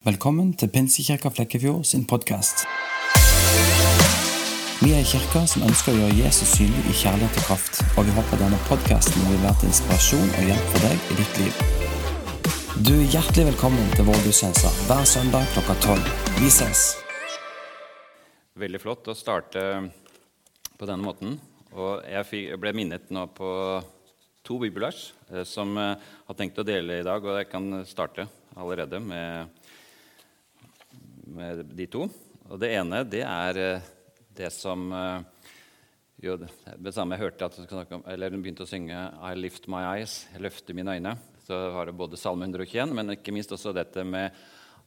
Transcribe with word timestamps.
Velkommen 0.00 0.54
til 0.56 0.70
Pinsekirka 0.72 1.28
Flekkefjord 1.28 1.82
sin 1.84 2.06
podkast. 2.08 2.62
Vi 4.80 4.94
er 4.94 5.02
en 5.02 5.10
kirke 5.10 5.42
som 5.52 5.66
ønsker 5.66 5.92
å 5.92 5.98
gjøre 5.98 6.16
Jesus 6.22 6.54
synlig 6.56 6.86
i 6.88 6.94
kjærlighet 7.02 7.36
og 7.36 7.44
kraft, 7.44 7.82
og 8.00 8.08
vi 8.08 8.14
håper 8.16 8.40
denne 8.40 8.60
podkasten 8.64 9.26
vil 9.28 9.42
være 9.42 9.58
til 9.60 9.68
inspirasjon 9.68 10.32
og 10.38 10.48
hjelp 10.48 10.72
for 10.72 10.86
deg 10.86 11.04
i 11.04 11.18
ditt 11.18 11.42
liv. 11.42 11.60
Du 12.88 12.94
er 12.94 13.12
hjertelig 13.12 13.46
velkommen 13.50 13.92
til 13.92 14.08
vår 14.08 14.24
gudstjeneste 14.24 14.72
hver 14.88 15.04
søndag 15.12 15.52
klokka 15.52 15.76
tolv. 15.84 16.10
Vi 16.40 16.48
ses! 16.48 16.86
Veldig 18.64 18.80
flott 18.80 19.12
å 19.12 19.18
starte 19.20 19.68
på 20.80 20.88
denne 20.88 21.04
måten. 21.04 21.36
Og 21.76 22.08
jeg 22.08 22.56
ble 22.56 22.72
minnet 22.72 23.12
nå 23.12 23.28
på 23.36 23.52
to 24.48 24.62
bibelvers 24.64 25.10
eh, 25.28 25.44
som 25.44 25.76
jeg 25.76 26.00
har 26.00 26.40
tenkt 26.40 26.64
å 26.64 26.64
dele 26.64 27.02
i 27.02 27.04
dag, 27.04 27.20
og 27.20 27.36
jeg 27.36 27.52
kan 27.52 27.82
starte 27.84 28.30
allerede 28.56 28.96
med 29.04 29.59
med 31.30 31.64
de 31.76 31.86
to. 31.90 32.06
Og 32.50 32.58
det 32.60 32.72
ene 32.74 33.02
det 33.06 33.22
er 33.26 33.60
eh, 33.60 33.88
det 34.36 34.50
som 34.54 34.88
eh, 34.94 35.48
jo, 36.20 36.36
det 36.36 36.92
samme 36.92 37.16
jeg 37.16 37.24
hørte 37.24 37.46
at 37.46 37.58
Hun 37.70 38.42
begynte 38.42 38.66
å 38.66 38.68
synge 38.68 38.92
'I 38.92 39.34
lift 39.38 39.68
my 39.68 39.82
eyes', 39.96 40.26
'Jeg 40.32 40.42
løfter 40.42 40.76
mine 40.76 40.98
øyne'. 40.98 41.16
Så 41.46 41.56
var 41.72 41.86
det 41.86 41.96
både 41.96 42.18
Salme 42.20 42.44
121, 42.44 42.92
men 42.92 43.14
ikke 43.16 43.32
minst 43.32 43.52
også 43.52 43.72
dette 43.74 44.04
med 44.04 44.30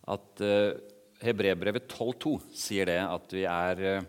at 0.07 0.43
uh, 0.43 0.77
Hebrebrevet 1.23 1.87
12,2 1.89 2.37
sier 2.53 2.85
det 2.85 2.99
at 3.01 3.33
vi 3.33 3.43
er 3.47 4.03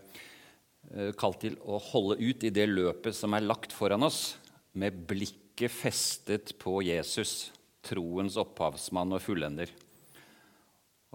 kalt 1.17 1.39
til 1.41 1.55
å 1.65 1.79
holde 1.81 2.19
ut 2.21 2.43
i 2.45 2.51
det 2.53 2.67
løpet 2.69 3.15
som 3.15 3.33
er 3.33 3.41
lagt 3.41 3.73
foran 3.73 4.05
oss, 4.05 4.37
med 4.75 4.93
blikket 5.07 5.71
festet 5.73 6.53
på 6.61 6.77
Jesus, 6.85 7.49
troens 7.81 8.37
opphavsmann 8.37 9.15
og 9.15 9.23
fullender. 9.23 9.71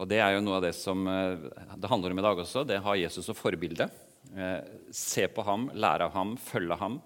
Og 0.01 0.09
Det 0.09 0.17
er 0.17 0.33
jo 0.33 0.41
noe 0.41 0.57
av 0.57 0.65
det 0.65 0.73
som 0.79 1.05
eh, 1.13 1.43
det 1.77 1.89
handler 1.91 2.15
om 2.15 2.21
i 2.23 2.25
dag 2.25 2.39
også. 2.41 2.65
Det 2.65 2.79
har 2.81 2.97
Jesus 2.97 3.27
som 3.29 3.37
forbilde. 3.37 3.85
Eh, 4.33 4.71
se 4.97 5.27
på 5.29 5.45
ham, 5.45 5.69
lære 5.77 6.07
av 6.09 6.15
ham, 6.17 6.37
følge 6.41 6.79
ham. 6.81 6.97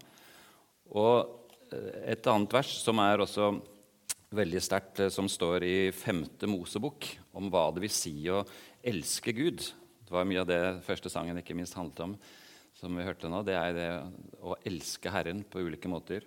Og 0.94 1.72
eh, 1.74 2.12
et 2.14 2.30
annet 2.30 2.54
vers 2.54 2.70
som 2.84 3.02
er 3.02 3.24
også 3.24 3.50
veldig 4.34 4.62
sterkt, 4.62 5.02
som 5.14 5.26
står 5.30 5.66
i 5.66 5.74
5. 5.94 6.22
Mosebok, 6.50 7.10
om 7.34 7.50
hva 7.50 7.66
det 7.74 7.82
vil 7.82 7.94
si 7.94 8.14
å 8.30 8.44
elske 8.86 9.34
Gud. 9.34 9.66
Det 10.04 10.14
var 10.14 10.30
mye 10.30 10.44
av 10.44 10.50
det 10.50 10.62
første 10.86 11.10
sangen 11.10 11.42
ikke 11.42 11.58
minst 11.58 11.74
handlet 11.78 12.06
om, 12.06 12.16
som 12.78 12.94
vi 12.94 13.06
hørte 13.06 13.30
nå. 13.30 13.42
Det 13.46 13.58
er 13.58 13.74
det 13.74 13.90
å 14.38 14.54
elske 14.62 15.10
Herren 15.10 15.42
på 15.50 15.66
ulike 15.66 15.90
måter. 15.90 16.26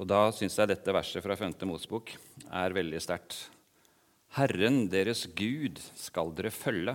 Og 0.00 0.08
Da 0.08 0.30
syns 0.32 0.56
jeg 0.56 0.72
dette 0.72 0.96
verset 0.96 1.20
fra 1.20 1.36
5. 1.36 1.58
Mosebok 1.68 2.16
er 2.48 2.80
veldig 2.80 3.00
sterkt. 3.04 3.42
Herren 4.36 4.84
deres 4.86 5.24
Gud 5.34 5.80
skal 5.98 6.28
dere 6.38 6.52
følge, 6.54 6.94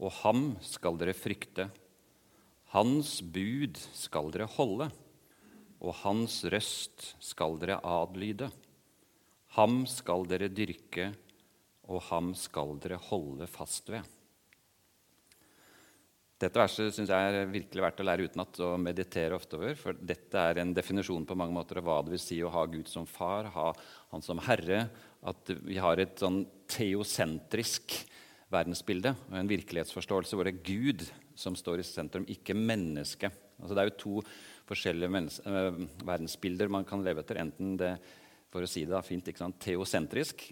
og 0.00 0.14
ham 0.22 0.54
skal 0.64 0.96
dere 0.96 1.12
frykte. 1.12 1.66
Hans 2.72 3.18
bud 3.20 3.76
skal 3.92 4.30
dere 4.32 4.48
holde, 4.54 4.86
og 5.84 5.98
hans 6.00 6.40
røst 6.48 7.10
skal 7.20 7.58
dere 7.60 7.76
adlyde. 7.84 8.48
Ham 9.58 9.82
skal 9.88 10.24
dere 10.30 10.48
dyrke, 10.48 11.10
og 11.88 12.00
ham 12.08 12.32
skal 12.36 12.78
dere 12.80 12.96
holde 13.10 13.48
fast 13.50 13.92
ved. 13.92 14.08
Dette 16.38 16.60
verset 16.60 16.94
synes 16.94 17.10
jeg 17.10 17.34
er 17.34 17.50
virkelig 17.50 17.82
verdt 17.82 18.00
å 18.00 18.04
lære 18.06 18.28
utenat 18.30 18.60
og 18.62 18.76
meditere 18.80 19.34
ofte 19.34 19.58
over. 19.58 19.74
For 19.76 19.96
dette 19.98 20.38
er 20.38 20.62
en 20.62 20.72
definisjon 20.72 21.26
på 21.26 21.36
mange 21.36 21.56
måter 21.56 21.80
av 21.80 21.88
hva 21.88 21.96
det 22.06 22.14
vil 22.14 22.22
si 22.22 22.38
å 22.40 22.52
ha 22.54 22.62
Gud 22.70 22.86
som 22.88 23.08
far, 23.10 23.50
ha 23.52 23.72
Han 24.14 24.22
som 24.22 24.38
herre. 24.46 24.86
At 25.26 25.50
vi 25.66 25.78
har 25.82 25.98
et 25.98 26.20
sånn 26.20 26.44
teosentrisk 26.70 27.96
verdensbilde 28.52 29.12
og 29.28 29.38
en 29.40 29.50
virkelighetsforståelse 29.50 30.36
hvor 30.36 30.48
det 30.48 30.54
er 30.56 30.68
Gud 30.68 31.04
som 31.38 31.56
står 31.58 31.82
i 31.82 31.86
sentrum, 31.86 32.24
ikke 32.30 32.56
mennesket. 32.56 33.34
Altså, 33.58 33.74
det 33.74 33.82
er 33.82 33.90
jo 33.90 33.98
to 34.02 34.14
forskjellige 34.68 35.22
øh, 35.48 35.82
verdensbilder 36.06 36.70
man 36.72 36.86
kan 36.88 37.02
leve 37.04 37.22
etter. 37.22 37.40
Enten 37.42 37.76
det 37.80 37.94
for 38.48 38.64
å 38.64 38.70
si 38.70 38.86
det 38.88 39.00
fint, 39.04 39.26
teosentrisk, 39.60 40.46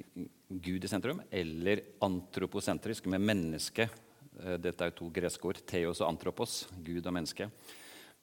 Gud 0.48 0.84
i 0.84 0.90
sentrum, 0.90 1.22
eller 1.32 1.80
antroposentrisk, 2.04 3.06
med 3.08 3.24
mennesket 3.24 4.02
Eh, 4.42 4.56
dette 4.60 4.84
er 4.84 4.92
jo 4.92 4.98
to 5.00 5.10
greske 5.14 5.48
ord. 5.48 5.60
Theos 5.68 6.02
og 6.02 6.10
antropos. 6.10 6.64
Gud 6.84 7.06
og 7.06 7.14
menneske. 7.16 7.48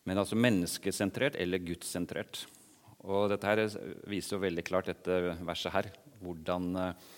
Men 0.03 0.19
altså 0.19 0.37
menneskesentrert 0.37 1.37
eller 1.39 1.63
gudssentrert. 1.63 2.45
Og 3.03 3.27
dette 3.31 3.49
her 3.49 3.63
viser 4.09 4.37
jo 4.37 4.43
veldig 4.43 4.63
klart 4.67 4.91
dette 4.91 5.35
verset 5.43 5.73
her, 5.73 5.89
hvordan 6.23 6.69
eh, 6.79 7.13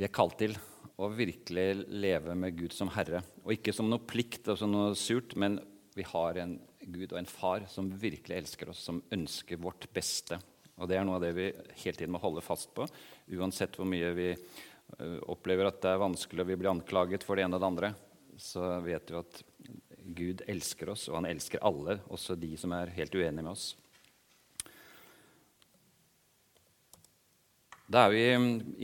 vi 0.00 0.06
er 0.06 0.14
kalt 0.14 0.38
til 0.40 0.56
å 1.00 1.08
virkelig 1.12 1.86
leve 1.88 2.36
med 2.36 2.56
Gud 2.58 2.76
som 2.76 2.90
herre. 2.92 3.22
Og 3.44 3.54
ikke 3.56 3.74
som 3.76 3.88
noe 3.90 4.04
plikt 4.04 4.48
og 4.52 4.58
som 4.60 4.72
noe 4.72 4.94
surt, 4.98 5.36
men 5.40 5.58
vi 5.96 6.06
har 6.06 6.40
en 6.40 6.58
Gud 6.80 7.12
og 7.12 7.18
en 7.20 7.28
far 7.28 7.66
som 7.70 7.90
virkelig 8.00 8.38
elsker 8.40 8.72
oss, 8.72 8.82
som 8.88 9.02
ønsker 9.12 9.60
vårt 9.60 9.86
beste. 9.94 10.38
Og 10.80 10.88
det 10.88 10.96
er 10.96 11.04
noe 11.04 11.18
av 11.18 11.24
det 11.24 11.34
vi 11.36 11.50
hele 11.82 11.96
tiden 11.96 12.14
må 12.14 12.20
holde 12.22 12.44
fast 12.44 12.72
på, 12.76 12.86
uansett 13.36 13.76
hvor 13.76 13.88
mye 13.88 14.12
vi 14.16 14.30
Eh, 14.98 15.18
opplever 15.30 15.68
at 15.68 15.80
det 15.82 15.92
er 15.92 16.02
vanskelig 16.02 16.44
og 16.44 16.50
vi 16.50 16.58
blir 16.58 16.72
anklaget 16.72 17.24
for 17.26 17.38
det 17.38 17.44
ene 17.46 17.58
og 17.58 17.62
det 17.62 17.68
andre, 17.68 17.92
så 18.40 18.72
vet 18.82 19.12
vi 19.12 19.18
at 19.20 19.42
Gud 20.16 20.42
elsker 20.50 20.90
oss, 20.90 21.06
og 21.10 21.20
han 21.20 21.28
elsker 21.30 21.62
alle, 21.66 22.00
også 22.10 22.38
de 22.40 22.54
som 22.58 22.72
er 22.74 22.92
helt 22.96 23.14
uenige 23.14 23.44
med 23.44 23.52
oss. 23.52 23.74
Da 27.90 28.06
er 28.06 28.14
vi 28.14 28.24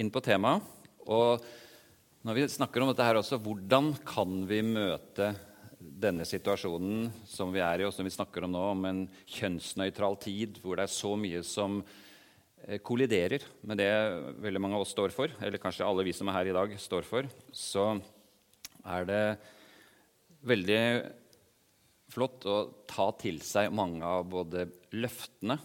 inn 0.02 0.10
på 0.10 0.22
temaet. 0.24 0.64
Og 1.06 1.44
når 2.26 2.40
vi 2.40 2.48
snakker 2.50 2.82
om 2.82 2.90
dette 2.90 3.06
her 3.06 3.20
også, 3.20 3.38
hvordan 3.38 3.92
kan 4.06 4.40
vi 4.50 4.62
møte 4.66 5.30
denne 5.78 6.26
situasjonen 6.26 7.12
som 7.30 7.52
vi 7.54 7.62
er 7.62 7.84
i, 7.84 7.86
og 7.86 7.94
som 7.94 8.06
vi 8.06 8.14
snakker 8.14 8.44
om 8.44 8.56
nå, 8.56 8.64
om 8.72 8.88
en 8.88 9.04
kjønnsnøytral 9.30 10.18
tid 10.24 10.58
hvor 10.62 10.80
det 10.80 10.88
er 10.88 10.96
så 10.96 11.14
mye 11.20 11.44
som 11.46 11.78
Eh, 12.66 12.80
kolliderer 12.82 13.44
med 13.68 13.78
det 13.78 13.90
veldig 14.42 14.60
mange 14.62 14.78
av 14.78 14.82
oss 14.82 14.90
står 14.90 15.12
for, 15.14 15.30
eller 15.38 15.60
kanskje 15.62 15.86
alle 15.86 16.02
vi 16.06 16.14
som 16.16 16.26
er 16.30 16.38
her 16.40 16.48
i 16.50 16.56
dag, 16.56 16.72
står 16.82 17.04
for, 17.06 17.28
så 17.54 17.92
er 18.82 19.06
det 19.06 19.20
veldig 20.46 20.80
flott 22.10 22.46
å 22.50 22.56
ta 22.88 23.06
til 23.20 23.38
seg 23.44 23.70
mange 23.74 24.02
av 24.02 24.26
både 24.30 24.66
løftene 24.98 25.58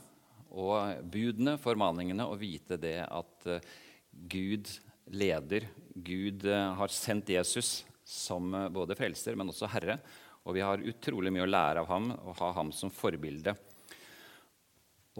og 0.51 1.06
budene, 1.12 1.57
formaningene, 1.62 2.28
og 2.28 2.41
vite 2.41 2.78
det 2.81 3.00
at 3.06 3.47
eh, 3.50 3.72
Gud 4.12 4.69
leder. 5.12 5.67
Gud 5.95 6.45
eh, 6.45 6.67
har 6.78 6.94
sendt 6.94 7.31
Jesus 7.34 7.81
som 8.03 8.51
både 8.73 8.97
frelser, 9.00 9.38
men 9.39 9.51
også 9.51 9.69
herre. 9.72 10.00
Og 10.44 10.57
vi 10.57 10.63
har 10.66 10.81
utrolig 10.89 11.31
mye 11.34 11.45
å 11.45 11.51
lære 11.51 11.84
av 11.84 11.89
ham 11.91 12.09
og 12.16 12.34
ha 12.39 12.50
ham 12.57 12.72
som 12.75 12.91
forbilde. 12.94 13.53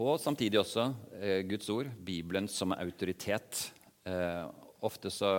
Og 0.00 0.16
samtidig 0.20 0.60
også 0.60 0.86
eh, 1.20 1.40
Guds 1.44 1.68
ord, 1.72 1.90
Bibelen 2.00 2.48
som 2.48 2.72
autoritet. 2.72 3.66
Eh, 4.08 4.44
ofte 4.82 5.12
så 5.12 5.32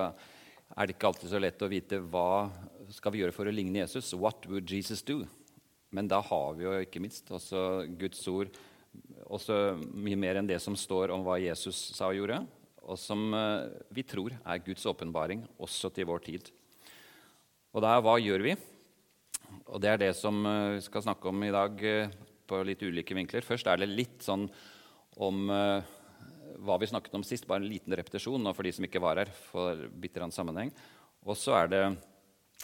er 0.74 0.88
det 0.88 0.96
ikke 0.96 1.10
alltid 1.10 1.32
så 1.32 1.42
lett 1.42 1.66
å 1.66 1.72
vite 1.72 2.00
hva 2.02 2.48
skal 2.94 3.14
vi 3.14 3.24
gjøre 3.24 3.36
for 3.36 3.50
å 3.50 3.54
ligne 3.54 3.82
Jesus. 3.82 4.14
What 4.14 4.46
would 4.50 4.70
Jesus 4.70 5.02
do? 5.06 5.24
Men 5.94 6.08
da 6.10 6.22
har 6.26 6.54
vi 6.58 6.66
jo 6.66 6.76
ikke 6.86 7.02
minst 7.02 7.30
også 7.34 7.84
Guds 8.00 8.22
ord 8.30 8.54
også 9.32 9.78
mye 9.94 10.20
mer 10.20 10.40
enn 10.40 10.50
det 10.50 10.60
som 10.64 10.76
står 10.78 11.14
om 11.14 11.24
hva 11.26 11.40
Jesus 11.42 11.78
sa 11.96 12.10
og 12.10 12.18
gjorde, 12.18 12.42
og 12.84 13.00
som 13.00 13.32
eh, 13.38 13.72
vi 13.96 14.04
tror 14.08 14.36
er 14.36 14.64
Guds 14.66 14.86
åpenbaring 14.90 15.46
også 15.62 15.92
til 15.96 16.08
vår 16.10 16.24
tid. 16.26 16.52
Og 17.74 17.84
da, 17.84 17.96
hva 18.04 18.18
gjør 18.20 18.44
vi? 18.46 18.56
Og 19.70 19.80
det 19.82 19.92
er 19.94 20.02
det 20.02 20.12
som 20.20 20.44
eh, 20.46 20.76
vi 20.78 20.86
skal 20.86 21.06
snakke 21.06 21.32
om 21.32 21.46
i 21.48 21.54
dag 21.54 21.84
eh, 21.88 22.16
på 22.50 22.60
litt 22.68 22.84
ulike 22.84 23.16
vinkler. 23.16 23.46
Først 23.46 23.70
er 23.72 23.80
det 23.80 23.92
litt 23.92 24.26
sånn 24.26 24.50
om 25.24 25.46
hva 25.48 26.76
vi 26.82 26.88
snakket 26.90 27.14
om 27.14 27.24
sist, 27.26 27.46
bare 27.46 27.62
en 27.62 27.70
liten 27.70 27.94
repetisjon 27.94 28.50
for 28.50 28.66
de 28.66 28.72
som 28.74 28.86
ikke 28.88 29.02
var 29.02 29.20
her. 29.22 29.30
for 29.52 29.86
bitter 30.02 30.26
sammenheng. 30.34 30.72
Og 31.24 31.38
så 31.38 31.54
er 31.60 31.70
det 31.70 31.84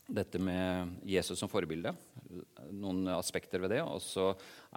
dette 0.10 0.42
med 0.42 0.98
Jesus 1.06 1.38
som 1.40 1.52
forbilde. 1.52 1.94
Noen 2.76 3.08
aspekter 3.16 3.62
ved 3.64 3.74
det. 3.74 3.82
Og 3.82 4.02
så 4.04 4.28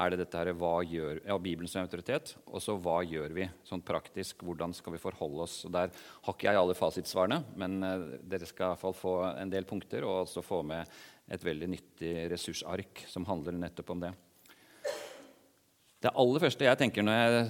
er 0.00 0.12
det 0.12 0.22
dette 0.22 0.40
her, 0.40 0.52
hva 0.56 0.78
gjør, 0.86 1.20
ja, 1.26 1.36
Bibelen 1.42 1.70
som 1.70 1.84
autoritet. 1.84 2.34
Og 2.46 2.62
så 2.64 2.76
hva 2.80 3.00
gjør 3.04 3.34
vi 3.36 3.48
sånn 3.68 3.84
praktisk? 3.84 4.44
Hvordan 4.46 4.74
skal 4.76 4.96
vi 4.96 5.02
forholde 5.02 5.44
oss? 5.44 5.58
Og 5.68 5.74
Der 5.74 5.92
har 5.92 6.36
ikke 6.36 6.48
jeg 6.48 6.62
alle 6.62 6.78
fasitsvarene, 6.78 7.42
men 7.60 7.78
uh, 7.84 8.08
dere 8.24 8.48
skal 8.48 8.66
i 8.66 8.72
hvert 8.72 8.84
fall 8.86 8.96
få 8.96 9.16
en 9.34 9.52
del 9.52 9.68
punkter 9.68 10.06
og 10.08 10.24
også 10.24 10.44
få 10.46 10.62
med 10.66 10.88
et 11.32 11.44
veldig 11.44 11.68
nyttig 11.74 12.16
ressursark 12.32 13.04
som 13.08 13.28
handler 13.28 13.56
nettopp 13.56 13.94
om 13.94 14.02
det. 14.06 14.12
Det 16.02 16.10
aller 16.18 16.42
første 16.42 16.66
jeg 16.66 16.78
tenker 16.80 17.04
når 17.06 17.20
jeg 17.20 17.46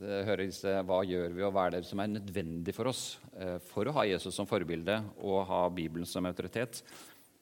hører 0.00 0.46
disse 0.46 0.74
hva 0.88 1.02
gjør 1.04 1.34
vi, 1.34 1.42
og 1.44 1.52
hva 1.54 1.66
er 1.66 1.76
det 1.76 1.88
som 1.88 2.00
er 2.00 2.14
nødvendig 2.14 2.74
for 2.76 2.90
oss 2.90 3.18
eh, 3.36 3.58
for 3.70 3.88
å 3.88 3.94
ha 3.98 4.06
Jesus 4.08 4.36
som 4.36 4.48
forbilde 4.48 4.96
og 5.18 5.44
ha 5.50 5.66
Bibelen 5.74 6.08
som 6.08 6.26
autoritet, 6.28 6.80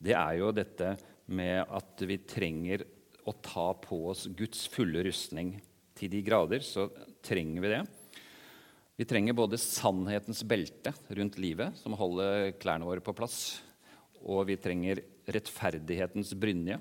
det 0.03 0.15
er 0.19 0.39
jo 0.41 0.51
dette 0.55 0.97
med 1.29 1.63
at 1.69 2.05
vi 2.09 2.19
trenger 2.25 2.85
å 3.29 3.35
ta 3.45 3.71
på 3.77 4.01
oss 4.11 4.27
Guds 4.33 4.65
fulle 4.73 5.05
rustning. 5.05 5.59
Til 5.99 6.13
de 6.13 6.23
grader 6.25 6.65
så 6.65 6.87
trenger 7.25 7.65
vi 7.65 7.73
det. 7.75 7.83
Vi 8.99 9.07
trenger 9.07 9.37
både 9.39 9.61
sannhetens 9.61 10.41
belte 10.49 10.91
rundt 11.15 11.37
livet, 11.39 11.77
som 11.79 11.95
holder 11.95 12.51
klærne 12.59 12.89
våre 12.89 13.05
på 13.05 13.15
plass, 13.15 13.61
og 14.27 14.49
vi 14.49 14.57
trenger 14.59 15.05
rettferdighetens 15.31 16.33
brynje 16.35 16.81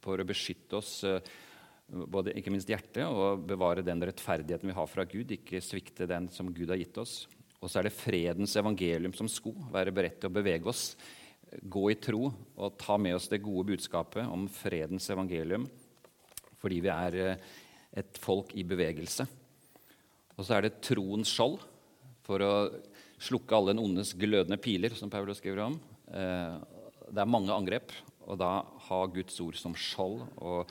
for 0.00 0.16
å 0.16 0.26
beskytte 0.28 0.78
oss, 0.78 1.02
eh, 1.04 1.20
både 1.88 2.32
ikke 2.38 2.54
minst 2.54 2.70
hjertet, 2.70 3.04
og 3.04 3.44
bevare 3.50 3.84
den 3.84 4.00
rettferdigheten 4.00 4.70
vi 4.70 4.78
har 4.78 4.88
fra 4.88 5.04
Gud, 5.04 5.34
ikke 5.34 5.60
svikte 5.60 6.08
den 6.08 6.30
som 6.32 6.48
Gud 6.54 6.72
har 6.72 6.80
gitt 6.80 6.96
oss. 7.02 7.26
Og 7.60 7.68
så 7.68 7.80
er 7.80 7.88
det 7.88 7.98
fredens 7.98 8.54
evangelium 8.56 9.12
som 9.12 9.28
sko, 9.28 9.52
være 9.72 9.92
beredt 9.92 10.22
til 10.22 10.30
å 10.30 10.36
bevege 10.38 10.70
oss, 10.70 10.94
gå 11.62 11.84
i 11.92 11.98
tro 12.00 12.28
og 12.30 12.76
ta 12.80 12.98
med 13.00 13.16
oss 13.16 13.28
det 13.30 13.42
gode 13.44 13.72
budskapet 13.72 14.26
om 14.28 14.46
fredens 14.52 15.08
evangelium, 15.12 15.66
fordi 16.58 16.80
vi 16.84 16.92
er 16.92 17.18
eh, 17.22 17.48
et 17.98 18.20
folk 18.20 18.52
i 18.58 18.64
bevegelse. 18.68 19.26
Og 20.36 20.46
så 20.46 20.56
er 20.56 20.66
det 20.66 20.80
troens 20.84 21.30
skjold 21.32 21.58
for 22.26 22.44
å 22.44 22.52
slukke 23.18 23.56
alle 23.56 23.74
den 23.74 23.82
ondes 23.82 24.12
glødende 24.18 24.60
piler, 24.62 24.94
som 24.94 25.10
Paulus 25.10 25.40
skriver 25.40 25.64
om. 25.64 25.78
Eh, 26.12 26.54
det 27.08 27.24
er 27.24 27.30
mange 27.30 27.54
angrep, 27.54 27.94
og 28.28 28.38
da 28.40 28.52
ha 28.88 29.00
Guds 29.10 29.38
ord 29.42 29.58
som 29.58 29.74
skjold. 29.74 30.22
Og 30.38 30.70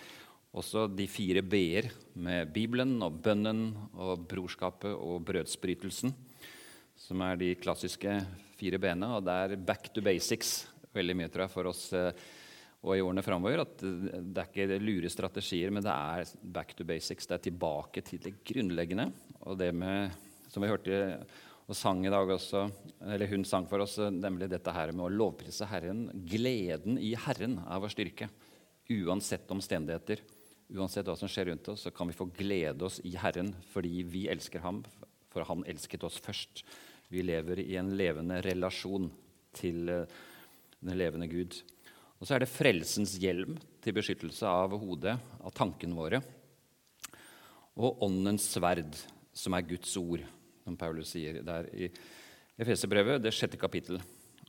også 0.58 0.88
de 0.90 1.08
fire 1.10 1.44
b-er 1.44 1.90
med 2.18 2.54
Bibelen 2.54 2.96
og 3.06 3.20
bønnen 3.26 3.72
og 3.98 4.28
brorskapet 4.30 4.94
og 4.94 5.26
brødsbrytelsen, 5.28 6.14
som 6.98 7.24
er 7.26 7.40
de 7.42 7.56
klassiske 7.60 8.14
fire 8.58 8.82
b-ene. 8.82 9.14
Og 9.18 9.24
det 9.26 9.38
er 9.38 9.56
back 9.70 9.92
to 9.94 10.04
basics 10.06 10.60
veldig 10.98 11.18
mye 11.20 11.32
tror 11.32 11.46
jeg, 11.46 11.54
for 11.54 11.70
oss 11.70 11.88
eh, 11.98 12.28
og 12.86 12.94
i 12.96 13.02
årene 13.04 13.24
framover. 13.26 13.64
At 13.66 13.82
det 13.82 14.44
er 14.44 14.48
ikke 14.48 14.80
lure 14.84 15.12
strategier, 15.12 15.74
men 15.74 15.86
det 15.86 15.94
er 15.94 16.32
back 16.58 16.76
to 16.78 16.88
basics. 16.88 17.28
Det 17.28 17.38
er 17.38 17.46
tilbake 17.50 18.04
til 18.06 18.22
det 18.24 18.38
grunnleggende. 18.48 19.10
Og 19.46 19.60
det 19.60 19.74
med, 19.76 20.16
som 20.52 20.64
vi 20.64 20.72
hørte 20.72 21.02
og 21.68 21.76
sang 21.76 22.06
i 22.08 22.12
dag 22.12 22.30
også, 22.32 22.62
eller 23.12 23.28
hun 23.28 23.44
sang 23.44 23.66
for 23.68 23.84
oss, 23.84 23.98
nemlig 24.00 24.48
dette 24.54 24.72
her 24.72 24.94
med 24.96 25.04
å 25.04 25.12
lovprise 25.12 25.68
Herren. 25.68 26.06
Gleden 26.30 26.96
i 26.96 27.12
Herren 27.20 27.58
er 27.66 27.82
vår 27.84 27.92
styrke. 27.92 28.30
Uansett 28.96 29.52
omstendigheter, 29.52 30.22
uansett 30.72 31.10
hva 31.10 31.18
som 31.20 31.28
skjer 31.28 31.50
rundt 31.52 31.68
oss, 31.74 31.84
så 31.84 31.92
kan 31.92 32.08
vi 32.08 32.16
få 32.16 32.30
glede 32.38 32.88
oss 32.88 33.02
i 33.04 33.12
Herren 33.20 33.52
fordi 33.74 34.00
vi 34.08 34.30
elsker 34.32 34.64
ham, 34.64 34.80
for 35.28 35.44
han 35.50 35.68
elsket 35.68 36.08
oss 36.08 36.22
først. 36.24 36.64
Vi 37.08 37.24
lever 37.24 37.62
i 37.64 37.78
en 37.80 37.94
levende 37.96 38.42
relasjon 38.44 39.08
til 39.56 39.88
eh, 39.92 40.18
den 40.84 40.98
levende 41.00 41.30
Gud. 41.32 41.56
Og 42.18 42.28
så 42.28 42.36
er 42.36 42.44
det 42.44 42.52
frelsens 42.52 43.16
hjelm 43.22 43.56
til 43.84 43.96
beskyttelse 43.96 44.50
av 44.50 44.76
hodet, 44.82 45.16
av 45.16 45.54
tankene 45.56 45.96
våre. 45.96 46.22
Og 47.78 48.04
åndens 48.04 48.50
sverd, 48.56 48.98
som 49.38 49.56
er 49.56 49.68
Guds 49.70 49.94
ord, 50.02 50.24
som 50.66 50.76
Paulus 50.80 51.14
sier 51.14 51.40
der 51.46 51.70
i 51.78 51.92
Efeserbrevet, 52.58 53.22
det 53.22 53.36
sjette 53.38 53.60
kapittel. 53.62 54.02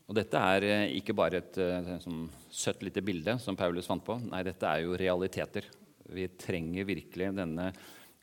Og 0.08 0.16
dette 0.16 0.40
er 0.40 0.64
eh, 0.64 0.96
ikke 0.98 1.14
bare 1.16 1.42
et, 1.42 1.58
eh, 1.60 1.94
sånn 2.02 2.24
søtt 2.50 2.82
lite 2.82 3.04
bilde 3.04 3.36
som 3.44 3.56
Paulus 3.58 3.86
fant 3.86 4.02
på. 4.04 4.16
Nei, 4.24 4.42
dette 4.46 4.66
er 4.66 4.86
jo 4.86 4.96
realiteter. 4.98 5.68
Vi 6.08 6.24
trenger 6.40 6.88
virkelig 6.88 7.34
denne 7.36 7.70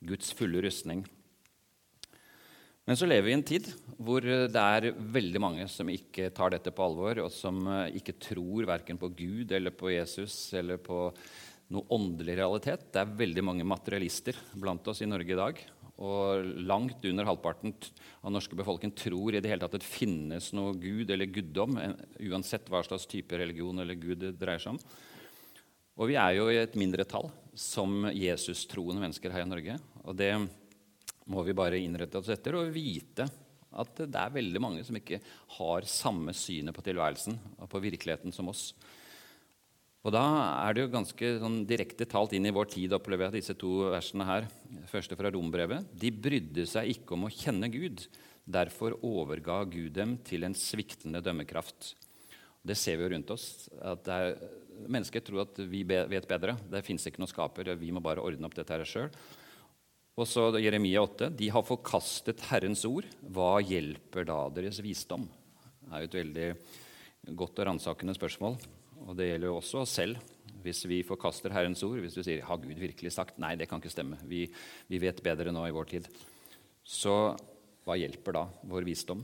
Guds 0.04 0.34
fulle 0.36 0.64
rustning. 0.66 1.06
Men 2.86 2.98
så 2.98 3.08
lever 3.10 3.26
vi 3.26 3.34
i 3.34 3.38
en 3.40 3.46
tid 3.46 3.68
hvor 3.98 4.22
det 4.22 4.62
er 4.62 4.92
veldig 4.94 5.42
mange 5.42 5.66
som 5.72 5.90
ikke 5.90 6.30
tar 6.36 6.54
dette 6.54 6.74
på 6.76 6.86
alvor, 6.86 7.24
og 7.24 7.32
som 7.34 7.64
eh, 7.72 7.96
ikke 7.98 8.18
tror 8.22 8.68
verken 8.70 9.00
på 9.02 9.10
Gud 9.18 9.54
eller 9.56 9.74
på 9.74 9.90
Jesus 9.94 10.36
eller 10.58 10.78
på 10.78 11.08
noe 11.74 11.88
åndelig 11.96 12.36
realitet. 12.38 12.92
Det 12.94 13.02
er 13.02 13.16
veldig 13.18 13.44
mange 13.48 13.66
materialister 13.66 14.38
blant 14.54 14.86
oss 14.92 15.02
i 15.02 15.10
Norge 15.10 15.34
i 15.34 15.40
dag. 15.40 15.62
Og 15.96 16.46
langt 16.68 17.08
under 17.08 17.26
halvparten 17.26 17.74
av 18.22 18.34
norske 18.36 18.58
befolkning 18.60 18.92
tror 18.94 19.34
i 19.34 19.42
det 19.42 19.50
hele 19.50 19.64
tatt 19.64 19.78
at 19.80 19.82
det 19.82 19.88
finnes 19.88 20.52
noe 20.54 20.76
Gud 20.78 21.10
eller 21.10 21.32
guddom, 21.32 21.80
uansett 22.20 22.70
hva 22.70 22.84
slags 22.86 23.08
type 23.10 23.40
religion 23.40 23.80
eller 23.82 23.98
Gud 23.98 24.20
det 24.22 24.36
dreier 24.38 24.62
seg 24.62 24.76
om. 24.76 24.82
Og 25.96 26.12
vi 26.12 26.20
er 26.20 26.36
jo 26.36 26.50
i 26.52 26.60
et 26.60 26.76
mindretall 26.78 27.32
som 27.56 28.10
Jesus-troende 28.12 29.02
mennesker 29.02 29.32
her 29.32 29.46
i 29.46 29.50
Norge. 29.50 29.80
Og 30.04 30.20
det 30.20 30.34
må 31.32 31.42
vi 31.46 31.56
bare 31.58 31.82
innrette 31.82 32.20
oss 32.20 32.30
etter 32.34 32.58
og 32.60 32.74
vite 32.74 33.26
at 33.76 34.04
det 34.06 34.20
er 34.20 34.36
veldig 34.36 34.62
mange 34.64 34.84
som 34.88 34.96
ikke 34.98 35.20
har 35.58 35.88
samme 35.90 36.36
synet 36.38 36.76
på 36.76 36.84
tilværelsen 36.86 37.36
og 37.60 37.68
på 37.72 37.82
virkeligheten 37.84 38.34
som 38.36 38.52
oss. 38.52 38.70
Og 40.06 40.14
Da 40.14 40.22
er 40.68 40.76
det 40.76 40.84
jo 40.84 40.94
ganske 40.94 41.30
sånn 41.42 41.64
direkte 41.66 42.06
talt 42.06 42.36
inn 42.38 42.46
i 42.46 42.54
vår 42.54 42.70
tid 42.76 42.94
opplever 42.94 43.26
jeg 43.26 43.40
disse 43.40 43.56
to 43.58 43.90
versene 43.90 44.28
her. 44.28 44.46
Første 44.92 45.18
fra 45.18 45.32
rombrevet. 45.34 45.88
De 45.98 46.12
brydde 46.14 46.68
seg 46.70 46.92
ikke 46.94 47.18
om 47.18 47.26
å 47.26 47.34
kjenne 47.34 47.72
Gud. 47.74 48.06
Derfor 48.46 49.00
overga 49.02 49.64
Gud 49.66 49.96
dem 49.98 50.20
til 50.22 50.46
en 50.46 50.54
sviktende 50.54 51.24
dømmekraft. 51.26 51.96
Det 52.66 52.78
ser 52.78 53.00
vi 53.00 53.08
jo 53.08 53.16
rundt 53.16 53.34
oss. 53.34 53.68
at 53.82 54.08
er, 54.08 54.38
Mennesker 54.86 55.24
tror 55.26 55.46
at 55.46 55.58
vi 55.58 55.82
vet 55.88 56.30
bedre. 56.30 56.54
Det 56.70 56.86
fins 56.86 57.06
ikke 57.08 57.24
noen 57.24 57.32
skaper. 57.32 57.74
Vi 57.80 57.92
må 57.96 58.02
bare 58.04 58.22
ordne 58.22 58.46
opp 58.46 58.58
dette 58.58 58.86
sjøl. 58.86 59.10
Og 60.16 60.28
så 60.32 60.48
Jeremia 60.64 61.02
8.: 61.04 61.28
De 61.36 61.50
har 61.52 61.66
forkastet 61.68 62.46
Herrens 62.48 62.86
ord. 62.88 63.08
Hva 63.36 63.58
hjelper 63.60 64.28
da 64.30 64.38
deres 64.56 64.80
visdom? 64.84 65.26
Det 65.86 65.92
er 65.92 66.06
jo 66.06 66.10
et 66.10 66.18
veldig 66.22 66.48
godt 67.36 67.60
og 67.60 67.68
ransakende 67.70 68.16
spørsmål. 68.16 68.56
Og 69.06 69.18
det 69.20 69.28
gjelder 69.28 69.52
jo 69.52 69.58
også 69.60 69.82
oss 69.84 69.98
selv. 70.00 70.22
Hvis 70.64 70.86
vi 70.88 71.02
forkaster 71.06 71.52
Herrens 71.54 71.84
ord, 71.84 72.00
hvis 72.00 72.16
du 72.16 72.24
sier 72.24 72.42
'Har 72.42 72.58
Gud 72.58 72.80
virkelig 72.80 73.12
sagt?' 73.12 73.38
Nei, 73.38 73.56
det 73.56 73.68
kan 73.68 73.82
ikke 73.82 73.92
stemme. 73.92 74.18
Vi, 74.24 74.50
vi 74.88 74.98
vet 74.98 75.22
bedre 75.22 75.52
nå 75.52 75.68
i 75.68 75.76
vår 75.76 75.86
tid. 75.86 76.08
Så 76.84 77.36
hva 77.86 77.98
hjelper 78.00 78.34
da 78.34 78.48
vår 78.64 78.88
visdom? 78.88 79.24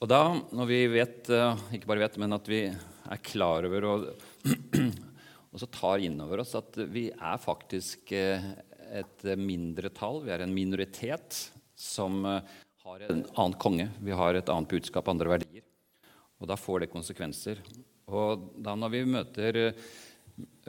Og 0.00 0.08
da, 0.08 0.40
når 0.50 0.66
vi 0.66 0.86
vet, 0.86 1.28
eh, 1.30 1.58
ikke 1.74 1.86
bare 1.86 2.06
vet, 2.06 2.18
men 2.18 2.32
at 2.32 2.48
vi 2.48 2.66
er 2.66 3.18
klar 3.22 3.66
over 3.66 3.84
og 3.84 4.06
og 5.52 5.60
så 5.60 5.68
tar 5.68 6.00
inn 6.00 6.20
over 6.24 6.40
oss 6.42 6.54
at 6.56 6.78
vi 6.88 7.08
er 7.12 7.40
faktisk 7.40 8.14
eh, 8.16 8.44
et 9.02 9.24
mindretall, 9.36 10.22
vi 10.24 10.32
er 10.32 10.44
en 10.44 10.54
minoritet 10.54 11.36
som 11.76 12.22
eh, 12.28 12.54
har 12.86 13.04
en 13.04 13.20
annen 13.20 13.58
konge. 13.60 13.90
Vi 14.00 14.16
har 14.16 14.34
et 14.34 14.48
annet 14.52 14.72
budskap, 14.72 15.10
andre 15.12 15.34
verdier. 15.36 15.66
Og 16.40 16.48
da 16.50 16.56
får 16.58 16.82
det 16.82 16.92
konsekvenser. 16.94 17.60
Og 18.10 18.48
da 18.64 18.74
når 18.78 18.94
vi 18.96 19.04
møter 19.12 19.60
eh, 19.66 19.84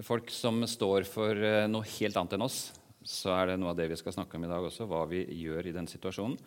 folk 0.04 0.32
som 0.36 0.62
står 0.68 1.08
for 1.08 1.48
noe 1.72 1.88
helt 1.96 2.20
annet 2.20 2.36
enn 2.36 2.46
oss, 2.46 2.66
så 3.04 3.32
er 3.38 3.52
det 3.52 3.58
noe 3.60 3.72
av 3.72 3.80
det 3.80 3.88
vi 3.92 3.98
skal 4.00 4.16
snakke 4.16 4.38
om 4.38 4.46
i 4.46 4.52
dag 4.52 4.68
også, 4.68 4.88
hva 4.88 5.04
vi 5.08 5.24
gjør 5.40 5.68
i 5.68 5.76
den 5.76 5.88
situasjonen. 5.92 6.38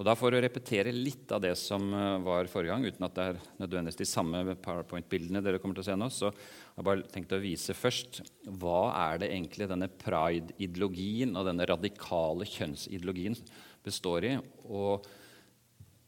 Og 0.00 0.06
da 0.08 0.14
For 0.16 0.32
å 0.32 0.40
repetere 0.40 0.92
litt 0.94 1.30
av 1.36 1.42
det 1.44 1.52
som 1.60 1.84
eh, 1.92 2.22
var 2.24 2.48
forrige 2.50 2.72
gang, 2.72 2.86
uten 2.88 3.04
at 3.04 3.16
det 3.16 3.24
er 3.28 3.40
nødvendigvis 3.60 4.00
de 4.00 4.08
samme 4.08 4.54
powerpoint-bildene 4.64 5.42
dere 5.44 5.60
kommer 5.60 5.76
til 5.76 5.84
å 5.84 5.88
se 5.90 5.96
nå, 5.98 6.08
så 6.08 6.30
har 6.32 6.78
jeg 6.80 6.86
bare 6.86 7.10
tenkt 7.12 7.34
å 7.36 7.40
vise 7.42 7.76
først 7.76 8.22
hva 8.62 8.86
er 9.02 9.20
det 9.20 9.28
egentlig 9.34 9.68
denne 9.68 9.90
pride-ideologien 9.92 11.36
og 11.36 11.44
denne 11.50 11.66
radikale 11.68 12.48
kjønnsideologien 12.48 13.36
består 13.84 14.28
i. 14.30 14.32
Og 14.72 15.04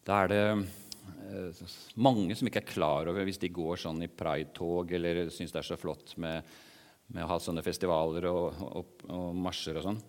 da 0.09 0.23
er 0.23 0.33
det 0.33 0.41
eh, 0.49 1.61
mange 2.01 2.39
som 2.41 2.49
ikke 2.49 2.65
er 2.65 2.73
klar 2.73 3.13
over, 3.13 3.29
hvis 3.29 3.43
de 3.45 3.53
går 3.53 3.85
sånn 3.85 4.01
i 4.07 4.09
pride-tog 4.09 4.97
eller 4.97 5.27
syns 5.29 5.53
det 5.53 5.61
er 5.61 5.69
så 5.69 5.79
flott 5.81 6.17
med, 6.17 6.41
med, 7.13 7.21
å 7.27 7.35
ha 7.35 7.37
sånne 7.37 7.67
festivaler 7.67 8.31
og, 8.33 8.65
og, 8.81 9.07
og 9.13 9.29
marsjer 9.45 9.77
og 9.83 9.89
sånn, 9.91 10.03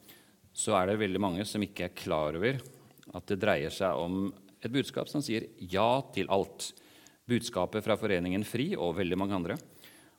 så 0.56 0.80
er 0.80 0.94
det 0.94 1.00
veldig 1.04 1.20
mange 1.20 1.44
som 1.44 1.60
ikke 1.68 1.90
er 1.90 1.96
klar 2.06 2.40
over 2.40 2.64
at 3.14 3.28
det 3.30 3.42
dreier 3.42 3.74
seg 3.74 4.00
om 4.02 4.30
et 4.62 4.74
budskap 4.74 5.10
som 5.12 5.22
sier 5.22 5.50
ja 5.60 6.02
til 6.16 6.30
alt. 6.34 6.72
Budskapet 7.30 7.86
fra 7.86 7.98
Foreningen 8.00 8.46
FRI 8.46 8.74
og 8.78 8.98
veldig 8.98 9.18
mange 9.20 9.38
andre 9.38 9.58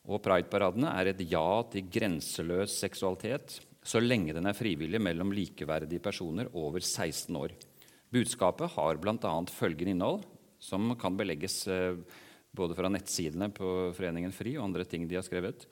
og 0.07 0.23
Pride-paradene 0.23 0.93
er 0.95 1.11
et 1.11 1.23
ja 1.27 1.63
til 1.71 1.89
grenseløs 1.91 2.77
seksualitet 2.79 3.59
så 3.87 4.03
lenge 4.03 4.35
den 4.35 4.49
er 4.49 4.57
frivillig 4.57 4.99
mellom 5.03 5.33
likeverdige 5.35 6.03
personer 6.03 6.51
over 6.59 6.83
16 6.83 7.37
år. 7.39 7.55
Budskapet 8.11 8.73
har 8.75 8.99
bl.a. 9.03 9.35
følgende 9.51 9.95
innhold, 9.95 10.25
som 10.59 10.95
kan 10.99 11.19
belegges 11.19 11.61
eh, 11.71 11.99
både 12.57 12.75
fra 12.79 12.91
nettsidene 12.91 13.51
på 13.55 13.93
Foreningen 13.95 14.35
FRI 14.35 14.57
og 14.57 14.67
andre 14.69 14.87
ting 14.89 15.07
de 15.07 15.19
har 15.19 15.27
skrevet. 15.27 15.69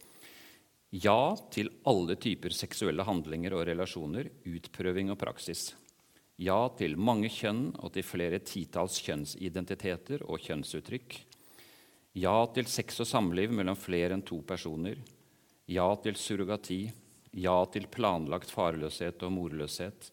Ja 0.95 1.35
til 1.51 1.73
alle 1.91 2.15
typer 2.23 2.55
seksuelle 2.55 3.07
handlinger 3.07 3.57
og 3.57 3.67
relasjoner, 3.67 4.31
utprøving 4.47 5.11
og 5.11 5.19
praksis. 5.19 5.73
Ja 6.43 6.67
til 6.75 6.97
mange 6.99 7.29
kjønn 7.31 7.69
og 7.79 7.93
til 7.95 8.03
flere 8.07 8.41
titalls 8.43 8.99
kjønnsidentiteter 9.07 10.25
og 10.27 10.43
kjønnsuttrykk. 10.43 11.21
Ja 12.19 12.35
til 12.55 12.67
sex 12.71 12.99
og 13.05 13.07
samliv 13.07 13.55
mellom 13.55 13.79
flere 13.79 14.17
enn 14.17 14.25
to 14.27 14.41
personer. 14.47 14.99
Ja 15.71 15.87
til 16.03 16.19
surrogati. 16.19 16.89
Ja 17.39 17.57
til 17.71 17.87
planlagt 17.87 18.51
farløshet 18.51 19.23
og 19.23 19.35
morløshet. 19.35 20.11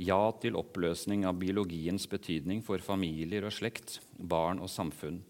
Ja 0.00 0.30
til 0.40 0.56
oppløsning 0.56 1.26
av 1.28 1.36
biologiens 1.40 2.06
betydning 2.08 2.62
for 2.64 2.80
familier 2.80 3.44
og 3.44 3.52
slekt, 3.52 3.98
barn 4.16 4.62
og 4.64 4.70
samfunn. 4.72 5.20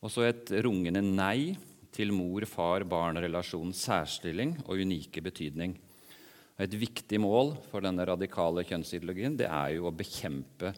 Og 0.00 0.10
så 0.10 0.24
et 0.30 0.50
rungende 0.64 1.02
nei 1.04 1.54
til 1.94 2.10
mor-far-barn-relasjonens 2.16 3.82
særstilling 3.86 4.56
og 4.64 4.82
unike 4.82 5.22
betydning. 5.22 5.76
Et 6.60 6.74
viktig 6.76 7.16
mål 7.22 7.54
for 7.70 7.80
denne 7.80 8.04
radikale 8.04 8.66
kjønnsideologien 8.68 9.38
det 9.40 9.46
er 9.48 9.78
jo 9.78 9.86
å 9.88 9.94
bekjempe 9.96 10.74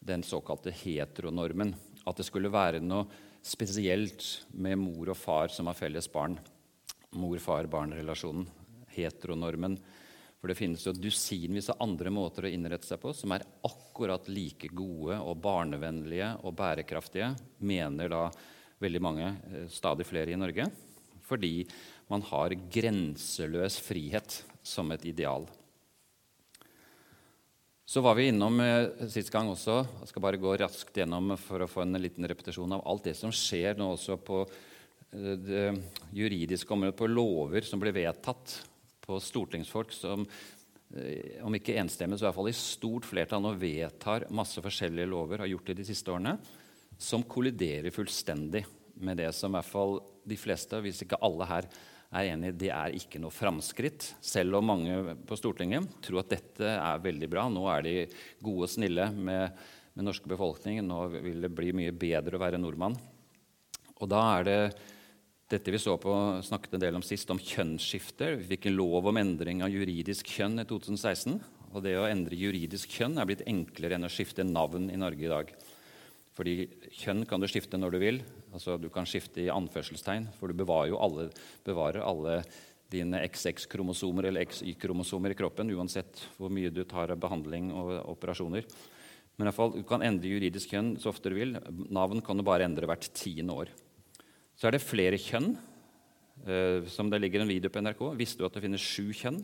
den 0.00 0.22
såkalte 0.24 0.72
heteronormen. 0.72 1.74
At 2.08 2.16
det 2.16 2.24
skulle 2.24 2.52
være 2.52 2.80
noe 2.80 3.04
spesielt 3.44 4.24
med 4.56 4.80
mor 4.80 5.12
og 5.12 5.18
far 5.20 5.52
som 5.52 5.68
har 5.68 5.76
felles 5.76 6.08
barn. 6.12 6.38
Mor-far-barn-relasjonen. 7.20 8.46
Heteronormen. 8.94 9.76
For 10.40 10.48
det 10.48 10.56
finnes 10.56 10.86
jo 10.86 10.96
dusinvis 10.96 11.68
av 11.68 11.82
andre 11.84 12.12
måter 12.16 12.48
å 12.48 12.52
innrette 12.52 12.88
seg 12.88 13.02
på 13.02 13.12
som 13.12 13.34
er 13.36 13.44
akkurat 13.68 14.24
like 14.32 14.70
gode 14.72 15.18
og 15.20 15.36
barnevennlige 15.44 16.30
og 16.48 16.56
bærekraftige, 16.56 17.34
mener 17.60 18.08
da 18.08 18.22
veldig 18.80 19.02
mange, 19.04 19.34
eh, 19.52 19.68
stadig 19.68 20.08
flere 20.08 20.32
i 20.32 20.40
Norge. 20.40 20.64
Fordi 21.28 21.68
man 22.08 22.24
har 22.32 22.56
grenseløs 22.72 23.76
frihet 23.84 24.40
som 24.70 24.90
et 24.94 25.04
ideal. 25.10 25.48
Så 27.90 28.00
var 28.00 28.14
vi 28.14 28.28
innom 28.30 28.60
eh, 28.62 29.08
sist 29.10 29.32
gang 29.34 29.48
også 29.50 29.80
Jeg 29.82 30.10
skal 30.12 30.22
bare 30.22 30.38
gå 30.38 30.52
raskt 30.60 30.94
gjennom 31.00 31.32
for 31.42 31.64
å 31.64 31.66
få 31.66 31.82
en 31.82 31.98
liten 31.98 32.28
repetisjon 32.30 32.76
av 32.76 32.84
alt 32.86 33.08
det 33.08 33.16
som 33.18 33.32
skjer 33.34 33.80
nå 33.80 33.88
også 33.96 34.14
på 34.22 34.44
eh, 34.44 35.34
det 35.42 35.64
juridiske 36.14 36.70
området, 36.70 36.94
på 37.00 37.10
lover 37.10 37.66
som 37.66 37.82
blir 37.82 37.96
vedtatt, 37.96 38.54
på 39.02 39.18
stortingsfolk 39.18 39.90
som 39.96 40.22
eh, 40.22 41.42
om 41.42 41.58
ikke 41.58 41.80
enstemmig, 41.82 42.20
så 42.20 42.28
i 42.28 42.28
hvert 42.28 42.38
fall 42.38 42.52
i 42.52 42.54
stort 42.60 43.10
flertall 43.10 43.42
nå 43.42 43.56
vedtar 43.58 44.28
masse 44.38 44.62
forskjellige 44.62 45.10
lover, 45.10 45.42
har 45.42 45.50
gjort 45.50 45.72
det 45.72 45.80
de 45.82 45.90
siste 45.90 46.14
årene, 46.14 46.36
som 46.94 47.26
kolliderer 47.26 47.90
fullstendig 47.90 48.62
med 49.02 49.18
det 49.18 49.32
som 49.34 49.50
i 49.50 49.58
hvert 49.58 49.72
fall 49.72 49.98
de 50.30 50.38
fleste, 50.38 50.78
hvis 50.84 51.02
ikke 51.02 51.18
alle 51.26 51.50
her, 51.56 51.66
er 52.10 52.32
enig 52.32 52.54
det 52.58 52.70
er 52.74 52.94
ikke 52.98 53.20
noe 53.22 53.34
framskritt. 53.34 54.14
Selv 54.24 54.58
om 54.58 54.66
mange 54.72 55.14
på 55.26 55.38
Stortinget 55.38 56.00
tror 56.02 56.24
at 56.24 56.32
dette 56.32 56.72
er 56.74 57.04
veldig 57.04 57.28
bra. 57.30 57.46
Nå 57.52 57.66
er 57.70 57.86
de 57.86 57.94
gode 58.42 58.66
og 58.66 58.72
snille 58.72 59.10
med, 59.14 59.60
den 59.94 60.06
norske 60.06 60.30
befolkningen. 60.30 60.86
Nå 60.86 61.04
vil 61.20 61.42
det 61.44 61.52
bli 61.54 61.72
mye 61.76 61.94
bedre 61.94 62.38
å 62.38 62.42
være 62.42 62.58
nordmann. 62.60 62.96
Og 64.00 64.08
da 64.10 64.20
er 64.38 64.46
det 64.46 64.60
dette 65.50 65.72
vi 65.74 65.80
så 65.82 65.96
på, 65.98 66.12
snakket 66.46 66.76
en 66.76 66.82
del 66.82 66.98
om 66.98 67.04
sist, 67.04 67.30
om 67.34 67.40
kjønnsskifter. 67.42 68.36
Vi 68.38 68.52
fikk 68.52 68.68
en 68.70 68.78
lov 68.78 69.10
om 69.10 69.18
endring 69.18 69.64
av 69.66 69.72
juridisk 69.74 70.30
kjønn 70.30 70.62
i 70.62 70.66
2016. 70.68 71.40
Og 71.70 71.82
det 71.84 71.96
å 71.98 72.06
endre 72.08 72.38
juridisk 72.38 72.90
kjønn 72.98 73.18
er 73.18 73.28
blitt 73.28 73.46
enklere 73.50 73.98
enn 73.98 74.06
å 74.06 74.10
skifte 74.10 74.46
navn 74.46 74.88
i 74.90 74.98
Norge 74.98 75.26
i 75.26 75.30
dag. 75.30 75.50
Fordi 76.38 76.54
kjønn 77.02 77.26
kan 77.28 77.42
du 77.42 77.50
skifte 77.50 77.78
når 77.78 77.94
du 77.94 77.98
vil. 78.02 78.22
Altså, 78.50 78.76
du 78.80 78.88
kan 78.90 79.06
skifte 79.06 79.44
i 79.44 79.50
anførselstegn, 79.52 80.26
for 80.38 80.50
du 80.50 80.58
bevarer 80.58 80.90
jo 80.90 80.98
alle, 81.02 81.28
bevarer 81.66 82.02
alle 82.02 82.40
dine 82.90 83.20
XX-kromosomer 83.22 84.26
eller 84.26 84.46
XY-kromosomer 84.50 85.30
i 85.30 85.38
kroppen, 85.38 85.70
uansett 85.76 86.24
hvor 86.36 86.50
mye 86.50 86.72
du 86.74 86.82
tar 86.88 87.12
av 87.14 87.20
behandling 87.22 87.70
og 87.70 87.92
operasjoner. 88.10 88.66
Men 89.38 89.46
i 89.46 89.48
alle 89.48 89.56
fall, 89.56 89.70
Du 89.72 89.84
kan 89.86 90.02
endre 90.02 90.28
juridisk 90.28 90.74
kjønn 90.74 90.96
så 91.00 91.12
ofte 91.14 91.30
du 91.30 91.38
vil. 91.38 91.54
Navn 91.88 92.20
kan 92.20 92.36
du 92.36 92.42
bare 92.42 92.66
endre 92.66 92.86
hvert 92.90 93.06
tiende 93.14 93.54
år. 93.54 93.70
Så 94.58 94.66
er 94.68 94.74
det 94.74 94.82
flere 94.84 95.16
kjønn. 95.16 95.54
Eh, 96.46 96.88
som 96.88 97.08
det 97.08 97.20
ligger 97.20 97.40
en 97.40 97.48
video 97.48 97.70
på 97.70 97.80
NRK. 97.80 98.16
Visste 98.18 98.40
du 98.40 98.46
at 98.46 98.52
det 98.52 98.64
finnes 98.64 98.80
sju 98.80 99.12
kjønn? 99.12 99.40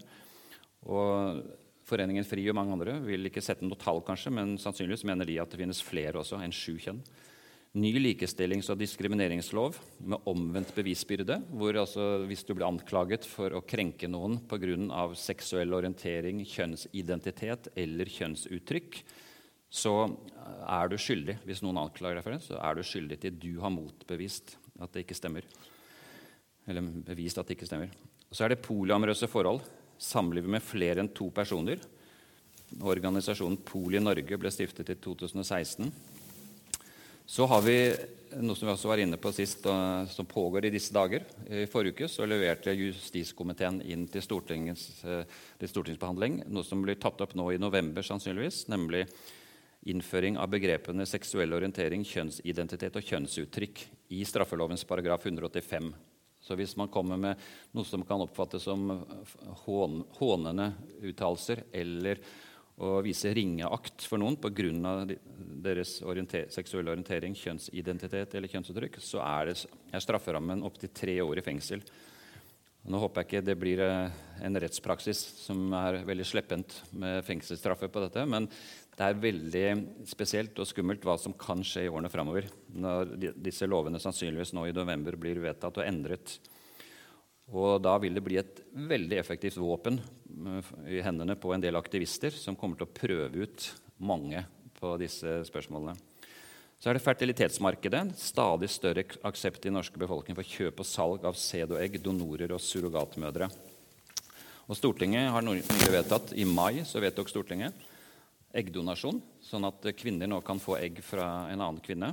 Og 0.85 1.45
Foreningen 1.87 2.27
FRI 2.27 2.49
og 2.51 2.57
mange 2.59 2.75
andre 2.75 2.97
vil 3.05 3.29
ikke 3.29 3.43
sette 3.45 3.63
noe 3.63 3.79
tall, 3.79 4.01
kanskje, 4.03 4.33
men 4.35 4.57
sannsynligvis 4.59 5.05
mener 5.07 5.29
de 5.29 5.37
at 5.39 5.53
det 5.53 5.61
finnes 5.61 5.83
flere 5.87 6.19
også 6.19 6.41
enn 6.43 6.55
sju 6.55 6.75
kjønn. 6.83 6.99
Ny 7.75 7.91
likestillings- 7.99 8.71
og 8.73 8.79
diskrimineringslov 8.81 9.77
med 10.01 10.23
omvendt 10.27 10.75
bevisbyrde. 10.75 11.43
hvor 11.51 11.77
altså, 11.77 12.25
Hvis 12.27 12.45
du 12.47 12.55
blir 12.55 12.67
anklaget 12.67 13.25
for 13.25 13.51
å 13.51 13.65
krenke 13.67 14.09
noen 14.09 14.39
pga. 14.39 15.15
seksuell 15.15 15.73
orientering, 15.75 16.45
kjønnsidentitet 16.45 17.69
eller 17.77 18.05
kjønnsuttrykk, 18.05 19.03
så 19.71 20.17
er 20.67 20.89
du 20.89 20.97
skyldig. 20.97 21.39
Hvis 21.45 21.63
noen 21.63 21.77
anklager 21.77 22.15
deg 22.15 22.25
for 22.25 22.33
det, 22.33 22.43
så 22.43 22.59
er 22.63 22.75
du 22.75 22.83
skyldig 22.83 23.21
til 23.21 23.39
du 23.39 23.61
har 23.61 23.71
motbevist 23.71 24.57
at 24.81 24.93
det 24.93 25.05
ikke 25.05 25.19
stemmer. 25.19 25.43
Eller 26.67 26.81
bevist 26.81 27.39
at 27.39 27.47
det 27.47 27.57
ikke 27.57 27.69
stemmer. 27.69 27.91
Så 28.33 28.45
er 28.45 28.55
det 28.55 28.63
polyamorøse 28.63 29.29
forhold 29.29 29.61
samlivet 29.99 30.49
med 30.49 30.65
flere 30.65 31.01
enn 31.03 31.13
to 31.15 31.31
personer. 31.31 31.81
Organisasjonen 32.83 33.61
Poli 33.65 34.01
Norge 34.03 34.39
ble 34.39 34.51
stiftet 34.51 34.91
i 34.91 34.99
2016. 34.99 35.93
Så 37.27 37.47
har 37.47 37.63
vi 37.63 37.79
noe 38.39 38.55
som 38.55 38.69
vi 38.69 38.73
også 38.73 38.91
var 38.91 39.01
inne 39.03 39.19
på 39.19 39.33
sist, 39.35 39.65
som 40.13 40.27
pågår 40.31 40.69
i 40.69 40.71
disse 40.71 40.95
dager. 40.95 41.25
I 41.51 41.65
forrige 41.71 41.97
uke 41.97 42.09
så 42.11 42.27
leverte 42.29 42.75
justiskomiteen 42.77 43.81
inn 43.83 44.05
til, 44.07 44.23
eh, 44.23 45.25
til 45.59 45.69
stortingsbehandling 45.69 46.45
noe 46.47 46.63
som 46.65 46.83
blir 46.83 46.95
tatt 46.95 47.21
opp 47.21 47.35
nå 47.35 47.51
i 47.53 47.59
november, 47.59 48.03
sannsynligvis, 48.03 48.69
nemlig 48.69 49.09
innføring 49.87 50.39
av 50.39 50.51
begrepene 50.51 51.07
seksuell 51.07 51.53
orientering, 51.53 52.05
kjønnsidentitet 52.05 52.95
og 52.95 53.03
kjønnsuttrykk 53.03 53.87
i 54.11 54.23
straffelovens 54.25 54.85
paragraf 54.85 55.27
185. 55.27 55.93
Så 56.41 56.55
hvis 56.55 56.77
man 56.77 56.89
kommer 56.89 57.17
med 57.17 57.37
noe 57.75 57.85
som 57.85 58.05
kan 58.07 58.23
oppfattes 58.23 58.63
som 58.63 59.05
hånende 59.67 60.75
uttalelser, 61.03 61.65
eller 61.73 62.21
å 62.77 62.99
vise 63.05 63.33
ringeakt 63.33 64.05
for 64.05 64.21
noen 64.21 64.37
pga. 64.37 65.07
deres 65.67 66.01
orienter, 66.05 66.51
seksuelle 66.53 66.93
orientering, 66.93 67.35
kjønnsidentitet 67.35 68.35
eller 68.35 68.53
kjønnsuttrykk, 68.53 68.99
så 69.01 69.23
er, 69.25 69.53
det, 69.53 69.71
er 69.93 70.05
strafferammen 70.05 70.65
opptil 70.67 70.93
tre 70.93 71.17
år 71.25 71.41
i 71.41 71.47
fengsel. 71.47 71.83
Nå 72.87 73.01
håper 73.03 73.23
jeg 73.23 73.27
ikke 73.27 73.47
det 73.49 73.57
blir 73.59 73.81
eh, 73.83 74.19
en 74.47 74.59
rettspraksis 74.63 75.19
som 75.43 75.73
er 75.75 76.05
veldig 76.07 76.27
sleppent 76.29 76.77
med 76.95 77.25
fengselsstraffer 77.27 77.91
på 77.91 78.03
dette, 78.05 78.23
men 78.29 78.47
det 78.97 79.09
er 79.09 79.19
veldig 79.25 79.65
spesielt 80.09 80.61
og 80.63 80.69
skummelt 80.69 81.03
hva 81.05 81.17
som 81.19 81.35
kan 81.37 81.65
skje 81.67 81.87
i 81.87 81.91
årene 81.91 82.13
framover 82.13 82.47
når 82.73 83.17
disse 83.35 83.67
lovene 83.67 84.01
sannsynligvis 84.01 84.55
nå 84.57 84.69
i 84.69 84.77
november 84.77 85.19
blir 85.19 85.43
vedtatt 85.43 85.83
og 85.83 85.89
endret. 85.89 86.39
Og 87.55 87.79
da 87.83 87.95
vil 88.03 88.17
det 88.17 88.25
bli 88.27 88.41
et 88.41 88.61
veldig 88.75 89.21
effektivt 89.21 89.61
våpen 89.63 90.01
eh, 90.01 90.71
i 90.99 91.03
hendene 91.05 91.39
på 91.39 91.53
en 91.55 91.63
del 91.63 91.79
aktivister 91.79 92.35
som 92.35 92.59
kommer 92.59 92.81
til 92.81 92.89
å 92.89 92.97
prøve 92.97 93.47
ut 93.47 93.69
mange 94.03 94.43
på 94.77 94.97
disse 95.01 95.39
spørsmålene. 95.49 95.95
Så 96.77 96.91
er 96.91 96.99
det 96.99 97.05
fertilitetsmarkedet. 97.07 98.03
Stadig 98.21 98.69
større 98.69 99.07
aksept 99.25 99.65
i 99.65 99.73
norske 99.73 99.97
befolkning 100.01 100.37
for 100.37 100.45
kjøp 100.45 100.83
og 100.83 100.89
salg 100.89 101.25
av 101.25 101.39
sæd 101.41 101.73
og 101.73 101.81
egg, 101.81 101.97
donorer 102.05 102.53
og 102.53 102.61
surrogatmødre. 102.61 103.49
Og 104.67 104.77
Stortinget 104.77 105.31
har 105.31 105.45
nylig 105.47 105.93
vedtatt, 105.95 106.35
I 106.35 106.45
mai 106.45 106.83
så 106.85 107.01
vedtok 107.01 107.31
Stortinget 107.31 107.87
eggdonasjon, 108.57 109.19
sånn 109.45 109.67
at 109.69 109.85
kvinner 109.99 110.29
nå 110.31 110.41
kan 110.45 110.61
få 110.63 110.79
egg 110.81 111.03
fra 111.05 111.47
en 111.53 111.61
annen 111.61 111.83
kvinne. 111.85 112.13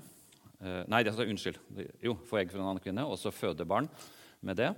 Eh, 0.60 0.82
nei, 0.92 1.04
altså, 1.04 1.26
unnskyld. 1.28 1.60
Jo, 2.04 2.18
få 2.28 2.42
egg 2.42 2.52
fra 2.52 2.62
en 2.62 2.70
annen 2.72 2.84
kvinne, 2.84 3.06
og 3.08 3.20
så 3.20 3.32
føde 3.34 3.68
barn 3.68 3.88
med 4.44 4.60
det. 4.60 4.72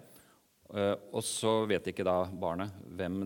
Eh, 0.74 0.96
og 1.14 1.22
så 1.24 1.52
vet 1.70 1.92
ikke 1.92 2.06
da 2.06 2.24
barnet 2.26 2.74
hvem 2.98 3.22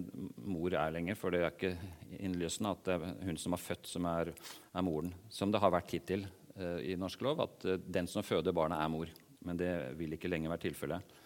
mor 0.49 0.73
er 0.75 0.91
lenger, 0.91 1.15
for 1.19 1.31
det 1.31 1.43
er 1.43 1.53
ikke 1.53 2.19
innlysende 2.19 2.73
at 2.75 2.83
det 2.87 2.97
er 2.97 3.15
hun 3.29 3.39
som 3.39 3.55
har 3.55 3.63
født, 3.63 3.87
som 3.87 4.07
er, 4.11 4.33
er 4.73 4.85
moren. 4.85 5.13
Som 5.31 5.53
det 5.53 5.61
har 5.63 5.73
vært 5.73 5.95
hittil 5.95 6.25
uh, 6.59 6.79
i 6.83 6.97
norsk 6.99 7.23
lov, 7.23 7.43
at 7.45 7.67
den 7.85 8.09
som 8.11 8.25
føder 8.25 8.55
barnet, 8.55 8.81
er 8.81 8.91
mor. 8.91 9.11
Men 9.45 9.59
det 9.59 9.71
vil 9.99 10.17
ikke 10.17 10.31
lenger 10.31 10.51
være 10.51 10.65
tilfellet. 10.67 11.17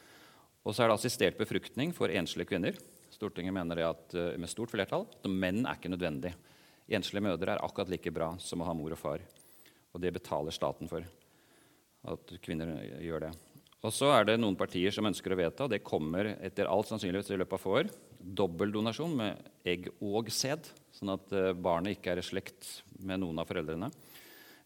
Og 0.63 0.75
så 0.75 0.84
er 0.84 0.91
det 0.91 1.00
assistert 1.00 1.39
befruktning 1.39 1.96
for 1.96 2.13
enslige 2.13 2.51
kvinner. 2.53 2.77
Stortinget 3.12 3.55
mener 3.55 3.79
det 3.79 3.88
at, 3.88 4.13
med 4.39 4.51
stort 4.51 4.72
flertall 4.72 5.08
at 5.10 5.25
menn 5.29 5.65
er 5.65 5.79
ikke 5.79 5.91
nødvendig. 5.91 6.32
Enslige 6.93 7.25
mødre 7.25 7.55
er 7.55 7.63
akkurat 7.63 7.89
like 7.91 8.13
bra 8.13 8.29
som 8.39 8.62
å 8.62 8.67
ha 8.70 8.75
mor 8.77 8.93
og 8.93 9.01
far. 9.01 9.25
Og 9.93 10.01
det 10.01 10.13
betaler 10.15 10.55
staten 10.55 10.89
for. 10.91 11.03
At 12.13 12.36
kvinner 12.43 12.77
gjør 13.01 13.27
det. 13.27 13.34
Og 13.84 13.92
så 13.92 14.08
er 14.16 14.28
det 14.28 14.38
noen 14.40 14.56
partier 14.56 14.94
som 14.96 15.08
ønsker 15.10 15.34
å 15.34 15.38
vedta, 15.38 15.68
det 15.68 15.82
kommer 15.84 16.30
etter 16.40 16.70
alt 16.72 16.88
sannsynligvis 16.88 17.34
i 17.34 17.40
løpet 17.42 17.58
av 17.58 17.63
få 17.63 17.74
år, 17.82 17.90
dobbeldonasjon 18.24 19.16
med 19.20 19.50
egg 19.68 19.90
og 20.00 20.30
sæd, 20.32 20.70
sånn 20.96 21.12
at 21.18 21.34
eh, 21.36 21.52
barnet 21.52 21.98
ikke 21.98 22.13
er 22.13 22.22
i 22.22 22.24
slekt 22.24 22.70
med 23.04 23.20
noen 23.20 23.42
av 23.44 23.50
foreldrene 23.50 23.92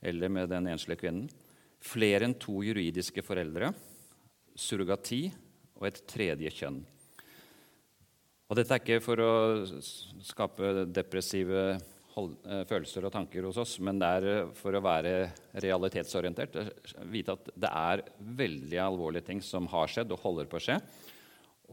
eller 0.06 0.30
med 0.30 0.52
den 0.54 0.70
enslige 0.70 1.02
kvinnen. 1.02 1.26
Flere 1.82 2.28
enn 2.28 2.38
to 2.38 2.60
juridiske 2.62 3.24
foreldre, 3.26 3.72
surrogati 4.58 5.24
og 5.80 5.90
et 5.90 6.04
tredje 6.10 6.54
kjønn. 6.60 6.78
Og 8.48 8.56
dette 8.56 8.76
er 8.76 8.84
ikke 8.84 9.04
for 9.04 9.22
å 9.22 9.34
skape 10.24 10.86
depressive 10.94 11.64
følelser 12.70 13.08
og 13.08 13.14
tanker 13.14 13.46
hos 13.48 13.60
oss, 13.62 13.78
men 13.84 14.00
det 14.02 14.10
er 14.18 14.28
eh, 14.32 14.50
for 14.58 14.76
å 14.76 14.84
være 14.84 15.14
realitetsorientert. 15.64 16.58
Eh, 16.62 17.04
vite 17.14 17.36
at 17.38 17.52
det 17.54 17.72
er 17.72 18.04
veldig 18.42 18.82
alvorlige 18.84 19.30
ting 19.30 19.44
som 19.46 19.70
har 19.72 19.92
skjedd 19.92 20.14
og 20.16 20.24
holder 20.24 20.50
på 20.50 20.60
å 20.60 20.66
skje. 20.68 20.80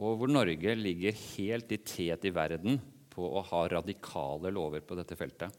Og 0.04 0.18
hvor 0.20 0.30
Norge 0.30 0.76
ligger 0.78 1.16
helt 1.36 1.72
i 1.72 1.80
tet 1.86 2.26
i 2.26 2.34
verden 2.34 2.80
på 3.14 3.26
å 3.38 3.44
ha 3.46 3.66
radikale 3.76 4.50
lover 4.54 4.82
på 4.82 4.96
dette 4.98 5.14
feltet. 5.14 5.54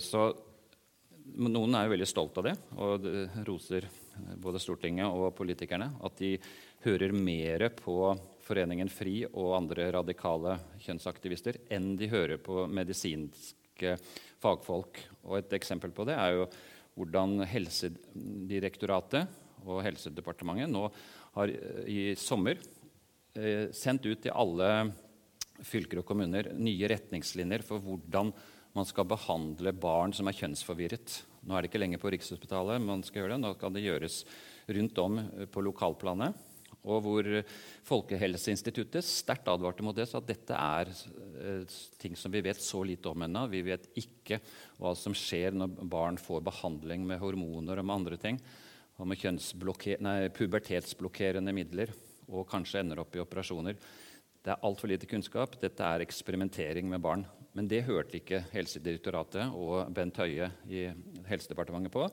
Så 0.00 0.22
noen 1.36 1.74
er 1.76 1.84
jo 1.84 1.92
veldig 1.92 2.08
stolt 2.08 2.38
av 2.40 2.46
det 2.48 2.54
og 2.80 3.04
roser 3.44 3.84
både 4.40 4.62
Stortinget 4.64 5.12
og 5.12 5.34
politikerne. 5.36 5.90
At 6.00 6.16
de 6.18 6.32
hører 6.86 7.12
mer 7.12 7.68
på 7.76 7.98
Foreningen 8.50 8.90
FRI 8.90 9.28
og 9.30 9.52
andre 9.54 9.84
radikale 9.94 10.56
kjønnsaktivister 10.82 11.60
enn 11.70 11.92
de 11.98 12.08
hører 12.10 12.40
på 12.42 12.64
medisinske 12.66 13.94
fagfolk. 14.42 14.98
Og 15.28 15.38
et 15.38 15.54
eksempel 15.54 15.92
på 15.94 16.06
det 16.08 16.16
er 16.18 16.34
jo 16.34 16.48
hvordan 16.98 17.44
Helsedirektoratet 17.46 19.30
og 19.68 19.84
Helsedepartementet 19.86 20.72
nå 20.72 20.88
har 21.36 21.52
i 21.86 22.16
sommer 22.18 22.58
eh, 23.38 23.70
sendt 23.76 24.08
ut 24.08 24.18
til 24.24 24.34
alle 24.34 24.90
fylker 25.62 26.02
og 26.02 26.08
kommuner 26.08 26.50
nye 26.58 26.90
retningslinjer 26.90 27.62
for 27.62 27.78
hvordan 27.84 28.32
man 28.74 28.86
skal 28.86 29.06
behandle 29.10 29.74
barn 29.78 30.14
som 30.16 30.26
er 30.30 30.38
kjønnsforvirret. 30.38 31.20
Nå 31.46 31.54
er 31.54 31.62
det 31.62 31.70
ikke 31.70 31.84
lenger 31.84 32.02
på 32.02 32.10
Rikshospitalet 32.14 32.82
man 32.82 33.06
skal 33.06 33.22
gjøre 33.22 33.36
det. 33.36 33.42
Nå 33.46 33.54
kan 33.60 33.74
det 33.74 33.86
gjøres 33.86 34.24
rundt 34.70 35.04
om 35.06 35.22
eh, 35.22 35.46
på 35.46 35.62
lokalplanet. 35.70 36.49
Og 36.88 37.02
hvor 37.04 37.26
Folkehelseinstituttet 37.84 39.04
sterkt 39.04 39.48
advarte 39.52 39.84
mot 39.84 39.96
det, 39.96 40.06
sa 40.08 40.20
at 40.20 40.30
dette 40.30 40.56
er 40.56 40.88
eh, 40.88 41.78
ting 42.00 42.16
som 42.16 42.32
vi 42.32 42.42
vet 42.44 42.60
så 42.62 42.80
lite 42.86 43.12
om 43.12 43.26
ennå. 43.26 43.44
Vi 43.52 43.60
vet 43.66 43.90
ikke 44.00 44.40
hva 44.80 44.94
som 44.96 45.16
skjer 45.16 45.56
når 45.56 45.76
barn 45.92 46.20
får 46.20 46.44
behandling 46.46 47.04
med 47.08 47.20
hormoner 47.20 47.82
og 47.82 47.88
med 47.88 47.98
andre 47.98 48.20
ting. 48.20 48.40
Og 49.00 49.08
med 49.08 50.00
nei, 50.04 50.16
pubertetsblokkerende 50.36 51.52
midler 51.56 51.92
og 52.30 52.48
kanskje 52.48 52.82
ender 52.82 53.00
opp 53.02 53.16
i 53.16 53.22
operasjoner. 53.22 53.76
Det 54.40 54.52
er 54.52 54.64
altfor 54.64 54.88
lite 54.88 55.08
kunnskap. 55.08 55.56
Dette 55.60 55.84
er 55.84 56.04
eksperimentering 56.04 56.88
med 56.88 57.02
barn. 57.04 57.26
Men 57.56 57.68
det 57.68 57.82
hørte 57.88 58.20
ikke 58.20 58.44
Helsedirektoratet 58.52 59.56
og 59.56 59.90
Bent 59.92 60.20
Høie 60.22 60.48
i 60.70 60.86
Helsedepartementet 61.28 61.92
på. 61.92 62.06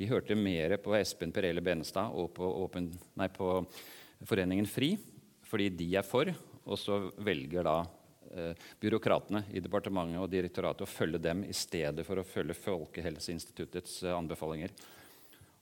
De 0.00 0.08
hørte 0.10 0.36
mer 0.36 0.74
på 0.82 0.94
Espen 0.98 1.32
Perele 1.32 1.62
Benestad 1.64 2.16
og 2.18 2.32
på, 2.36 2.48
åpen, 2.64 2.90
nei, 3.20 3.28
på, 3.32 3.60
Foreningen 4.28 4.68
FRI, 4.68 4.94
fordi 5.48 5.68
de 5.74 5.88
er 5.98 6.06
for. 6.06 6.30
Og 6.62 6.78
så 6.78 6.98
velger 7.22 7.66
da 7.66 7.76
eh, 8.30 8.66
byråkratene 8.80 9.44
i 9.52 9.62
departementet 9.62 10.20
og 10.22 10.30
direktoratet 10.30 10.86
å 10.86 10.90
følge 10.90 11.20
dem 11.22 11.44
i 11.48 11.54
stedet 11.56 12.06
for 12.06 12.20
å 12.20 12.26
følge 12.26 12.58
Folkehelseinstituttets 12.58 14.02
eh, 14.06 14.14
anbefalinger. 14.14 14.74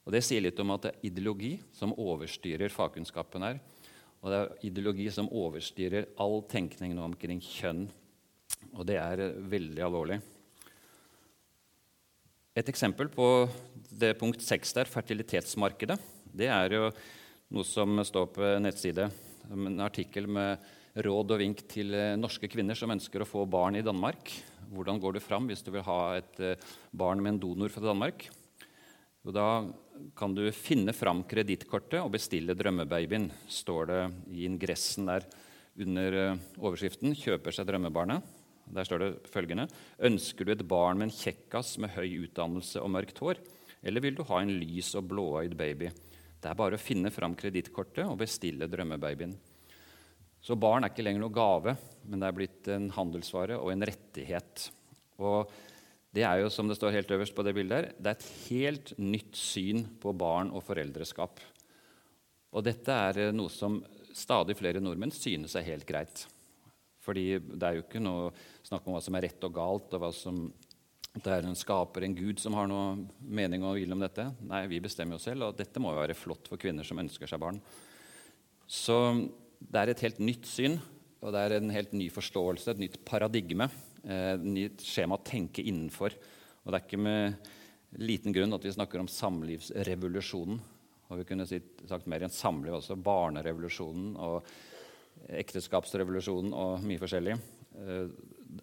Og 0.04 0.14
Det 0.14 0.22
sier 0.24 0.44
litt 0.44 0.60
om 0.60 0.72
at 0.74 0.86
det 0.86 0.92
er 0.94 1.08
ideologi 1.10 1.54
som 1.76 1.94
overstyrer 1.96 2.72
fagkunnskapen 2.72 3.44
her. 3.46 3.60
Og 4.20 4.32
det 4.32 4.40
er 4.40 4.66
ideologi 4.68 5.06
som 5.12 5.30
overstyrer 5.32 6.10
all 6.20 6.42
tenkning 6.48 6.92
nå 6.96 7.06
omkring 7.08 7.40
kjønn. 7.44 7.86
Og 8.74 8.84
det 8.88 8.98
er 9.00 9.24
eh, 9.24 9.40
veldig 9.54 9.86
alvorlig. 9.86 10.20
Et 12.60 12.68
eksempel 12.68 13.08
på 13.08 13.24
det 14.00 14.16
punkt 14.20 14.42
6 14.42 14.74
der, 14.76 14.88
fertilitetsmarkedet, 14.90 15.96
det 16.36 16.48
er 16.50 16.74
jo 16.74 16.88
noe 17.50 17.66
som 17.66 17.98
står 18.06 18.30
på 18.34 18.52
nettside. 18.62 19.08
En 19.50 19.82
artikkel 19.82 20.28
med 20.30 20.62
råd 21.02 21.34
og 21.34 21.40
vink 21.42 21.64
til 21.70 21.94
eh, 21.94 22.16
norske 22.18 22.48
kvinner 22.50 22.78
som 22.78 22.92
ønsker 22.94 23.22
å 23.22 23.28
få 23.28 23.44
barn 23.50 23.78
i 23.78 23.84
Danmark. 23.86 24.30
Hvordan 24.70 25.00
går 25.02 25.16
du 25.16 25.22
fram 25.22 25.48
hvis 25.50 25.64
du 25.66 25.72
vil 25.74 25.86
ha 25.86 26.00
et 26.18 26.42
eh, 26.42 26.68
barn 26.94 27.22
med 27.22 27.34
en 27.34 27.40
donor 27.42 27.72
fra 27.74 27.82
Danmark? 27.88 28.28
Jo, 29.20 29.34
da 29.34 29.46
kan 30.16 30.34
du 30.34 30.46
finne 30.54 30.94
fram 30.96 31.24
kredittkortet 31.28 31.98
og 32.00 32.12
bestille 32.14 32.56
drømmebabyen, 32.56 33.28
står 33.50 33.90
det 33.90 34.02
i 34.32 34.46
ingressen 34.48 35.10
der 35.10 35.26
under 35.80 36.18
eh, 36.18 36.44
overskriften 36.58 37.16
'Kjøper 37.18 37.54
seg 37.54 37.66
drømmebarnet'. 37.70 38.36
Der 38.70 38.86
står 38.86 39.02
det 39.02 39.10
følgende.: 39.32 39.66
Ønsker 39.98 40.46
du 40.46 40.52
et 40.54 40.68
barn 40.68 41.02
med 41.02 41.10
en 41.10 41.16
kjekkas 41.16 41.74
med 41.82 41.90
høy 41.96 42.28
utdannelse 42.28 42.78
og 42.78 42.94
mørkt 42.94 43.18
hår? 43.18 43.42
Eller 43.82 44.04
vil 44.04 44.14
du 44.14 44.22
ha 44.28 44.38
en 44.38 44.54
lys 44.60 44.94
og 44.94 45.08
blåøyd 45.10 45.56
baby? 45.58 45.90
Det 46.40 46.48
er 46.48 46.56
bare 46.56 46.78
å 46.78 46.80
finne 46.80 47.12
fram 47.12 47.34
kredittkortet 47.36 48.06
og 48.06 48.18
bestille 48.22 48.68
drømmebabyen. 48.70 49.34
Så 50.40 50.56
barn 50.56 50.86
er 50.86 50.92
ikke 50.92 51.04
lenger 51.04 51.20
noe 51.20 51.36
gave, 51.36 51.74
men 52.08 52.22
det 52.22 52.28
er 52.28 52.36
blitt 52.36 52.70
en 52.72 52.88
handelsvare 52.94 53.58
og 53.60 53.74
en 53.74 53.84
rettighet. 53.90 54.70
Og 55.20 55.52
det 56.16 56.24
er 56.24 56.40
jo, 56.40 56.48
som 56.50 56.70
det 56.70 56.78
står 56.78 56.96
helt 56.96 57.12
øverst 57.12 57.36
på 57.36 57.44
det 57.44 57.52
bildet 57.54 57.76
her, 57.76 57.90
det 58.00 58.12
er 58.12 58.16
et 58.16 58.30
helt 58.48 58.94
nytt 58.98 59.36
syn 59.36 59.84
på 60.00 60.14
barn 60.16 60.50
og 60.50 60.64
foreldreskap. 60.64 61.42
Og 62.50 62.64
dette 62.66 62.96
er 63.10 63.20
eh, 63.26 63.34
noe 63.36 63.52
som 63.52 63.78
stadig 64.16 64.56
flere 64.58 64.82
nordmenn 64.82 65.12
synes 65.14 65.54
er 65.54 65.68
helt 65.68 65.86
greit. 65.86 66.24
Fordi 67.04 67.36
det 67.38 67.66
er 67.66 67.76
jo 67.76 67.84
ikke 67.84 68.02
noe 68.02 68.32
snakk 68.66 68.88
om 68.88 68.96
hva 68.96 69.04
som 69.04 69.16
er 69.16 69.28
rett 69.28 69.46
og 69.46 69.54
galt, 69.54 69.94
og 69.94 70.02
hva 70.02 70.10
som 70.14 70.42
det 71.10 71.32
er 71.34 71.46
en 71.46 71.58
skaper, 71.58 72.04
en 72.06 72.14
gud, 72.14 72.38
som 72.38 72.54
har 72.54 72.68
noe 72.70 72.94
mening 73.18 73.64
og 73.66 73.80
vil 73.80 73.92
om 73.94 74.02
dette. 74.02 74.28
Nei, 74.46 74.62
vi 74.70 74.78
bestemmer 74.82 75.18
jo 75.18 75.24
selv, 75.24 75.48
og 75.48 75.58
dette 75.58 75.82
må 75.82 75.90
jo 75.90 76.02
være 76.02 76.18
flott 76.18 76.46
for 76.46 76.60
kvinner 76.60 76.86
som 76.86 77.00
ønsker 77.02 77.30
seg 77.30 77.42
barn. 77.42 77.58
Så 78.70 78.96
det 79.58 79.80
er 79.80 79.90
et 79.90 80.04
helt 80.06 80.20
nytt 80.22 80.46
syn, 80.46 80.78
og 81.20 81.34
det 81.34 81.42
er 81.42 81.56
en 81.56 81.72
helt 81.74 81.96
ny 81.98 82.06
forståelse, 82.14 82.70
et 82.70 82.84
nytt 82.86 83.00
paradigme 83.04 83.68
Et 84.00 84.40
nytt 84.40 84.80
skjema 84.80 85.18
å 85.18 85.20
tenke 85.20 85.60
innenfor. 85.60 86.14
Og 86.64 86.70
det 86.72 86.78
er 86.78 86.84
ikke 86.86 87.00
med 87.04 87.50
liten 88.00 88.32
grunn 88.32 88.56
at 88.56 88.64
vi 88.64 88.72
snakker 88.72 89.02
om 89.02 89.10
samlivsrevolusjonen. 89.12 90.60
Og 91.10 91.18
vi 91.20 91.26
kunne 91.28 91.44
sagt 91.44 92.08
mer 92.08 92.24
enn 92.24 92.32
samliv 92.32 92.78
også. 92.78 92.96
Barnerevolusjonen 92.96 94.14
og 94.16 94.48
ekteskapsrevolusjonen 95.36 96.54
og 96.56 96.86
mye 96.86 97.02
forskjellig. 97.02 97.36
Eh, 97.76 98.06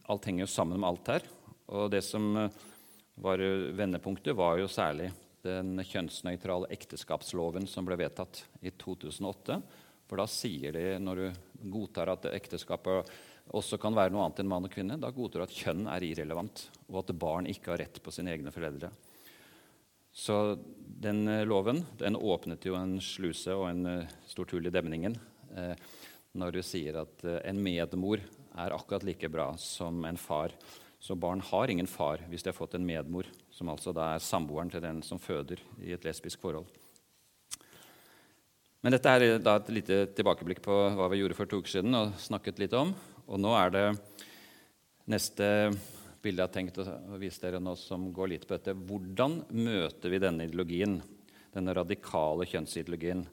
alt 0.09 0.25
henger 0.25 0.47
jo 0.47 0.49
sammen 0.55 0.81
med 0.81 0.89
alt 0.89 1.11
her. 1.13 1.27
Og 1.75 1.89
det 1.91 2.03
som 2.05 2.29
eh, 2.37 2.51
var 3.19 3.41
vendepunktet, 3.75 4.35
var 4.35 4.59
jo 4.61 4.69
særlig 4.71 5.09
den 5.45 5.79
kjønnsnøytrale 5.85 6.69
ekteskapsloven 6.75 7.67
som 7.69 7.87
ble 7.87 7.97
vedtatt 7.99 8.43
i 8.61 8.71
2008. 8.71 9.59
For 10.07 10.19
da 10.19 10.27
sier 10.31 10.75
de, 10.75 10.85
når 11.03 11.19
du 11.21 11.67
godtar 11.73 12.13
at 12.13 12.29
ekteskapet 12.31 13.11
også 13.57 13.79
kan 13.79 13.95
være 13.95 14.11
noe 14.13 14.25
annet 14.25 14.41
enn 14.43 14.49
mann 14.51 14.67
og 14.67 14.73
kvinne, 14.73 14.99
da 14.99 15.11
godtar 15.15 15.43
du 15.43 15.47
at 15.47 15.55
kjønn 15.55 15.85
er 15.91 16.03
irrelevant, 16.03 16.65
og 16.87 17.01
at 17.03 17.15
barn 17.19 17.47
ikke 17.51 17.73
har 17.73 17.83
rett 17.83 18.01
på 18.03 18.13
sine 18.15 18.33
egne 18.35 18.51
foreldre. 18.55 18.91
Så 20.17 20.57
den 20.77 21.27
eh, 21.29 21.45
loven 21.47 21.83
den 21.99 22.17
åpnet 22.17 22.65
jo 22.65 22.77
en 22.79 22.97
sluse 23.03 23.55
og 23.55 23.69
en 23.69 24.07
stort 24.27 24.55
hull 24.55 24.65
i 24.65 24.73
demningen 24.73 25.13
eh, 25.53 25.75
når 26.37 26.55
du 26.55 26.63
sier 26.65 26.97
at 27.03 27.23
en 27.25 27.59
medmor 27.61 28.21
er 28.57 28.73
akkurat 28.73 29.05
like 29.05 29.29
bra 29.29 29.51
som 29.61 30.03
en 30.05 30.17
far. 30.17 30.53
Så 30.99 31.15
barn 31.15 31.43
har 31.45 31.69
ingen 31.69 31.87
far 31.87 32.23
hvis 32.29 32.43
de 32.43 32.49
har 32.51 32.57
fått 32.57 32.75
en 32.77 32.85
medmor, 32.85 33.27
som 33.53 33.69
altså 33.69 33.93
da 33.93 34.13
er 34.15 34.23
samboeren 34.23 34.71
til 34.73 34.83
den 34.83 35.03
som 35.05 35.21
føder 35.21 35.61
i 35.83 35.93
et 35.93 36.05
lesbisk 36.07 36.41
forhold. 36.41 36.67
Men 38.81 38.93
dette 38.93 39.11
er 39.11 39.37
da 39.41 39.57
et 39.57 39.69
lite 39.73 39.99
tilbakeblikk 40.17 40.61
på 40.65 40.75
hva 40.97 41.09
vi 41.11 41.21
gjorde 41.21 41.37
for 41.37 41.49
to 41.49 41.61
uker 41.61 41.77
siden 41.77 41.97
og 41.97 42.17
snakket 42.21 42.61
litt 42.61 42.75
om. 42.77 42.93
Og 43.27 43.41
nå 43.41 43.53
er 43.57 43.73
det 43.73 43.85
neste 45.11 45.47
bilde 46.23 46.41
jeg 46.41 46.47
har 46.47 46.53
tenkt 46.53 46.79
å 46.81 47.19
vise 47.19 47.41
dere 47.43 47.61
nå, 47.61 47.73
som 47.79 48.09
går 48.13 48.31
litt 48.33 48.45
på 48.47 48.55
dette. 48.55 48.75
Hvordan 48.75 49.41
møter 49.55 50.13
vi 50.13 50.21
denne 50.21 50.47
ideologien, 50.47 50.97
denne 51.53 51.75
radikale 51.77 52.47
kjønnsideologien? 52.49 53.25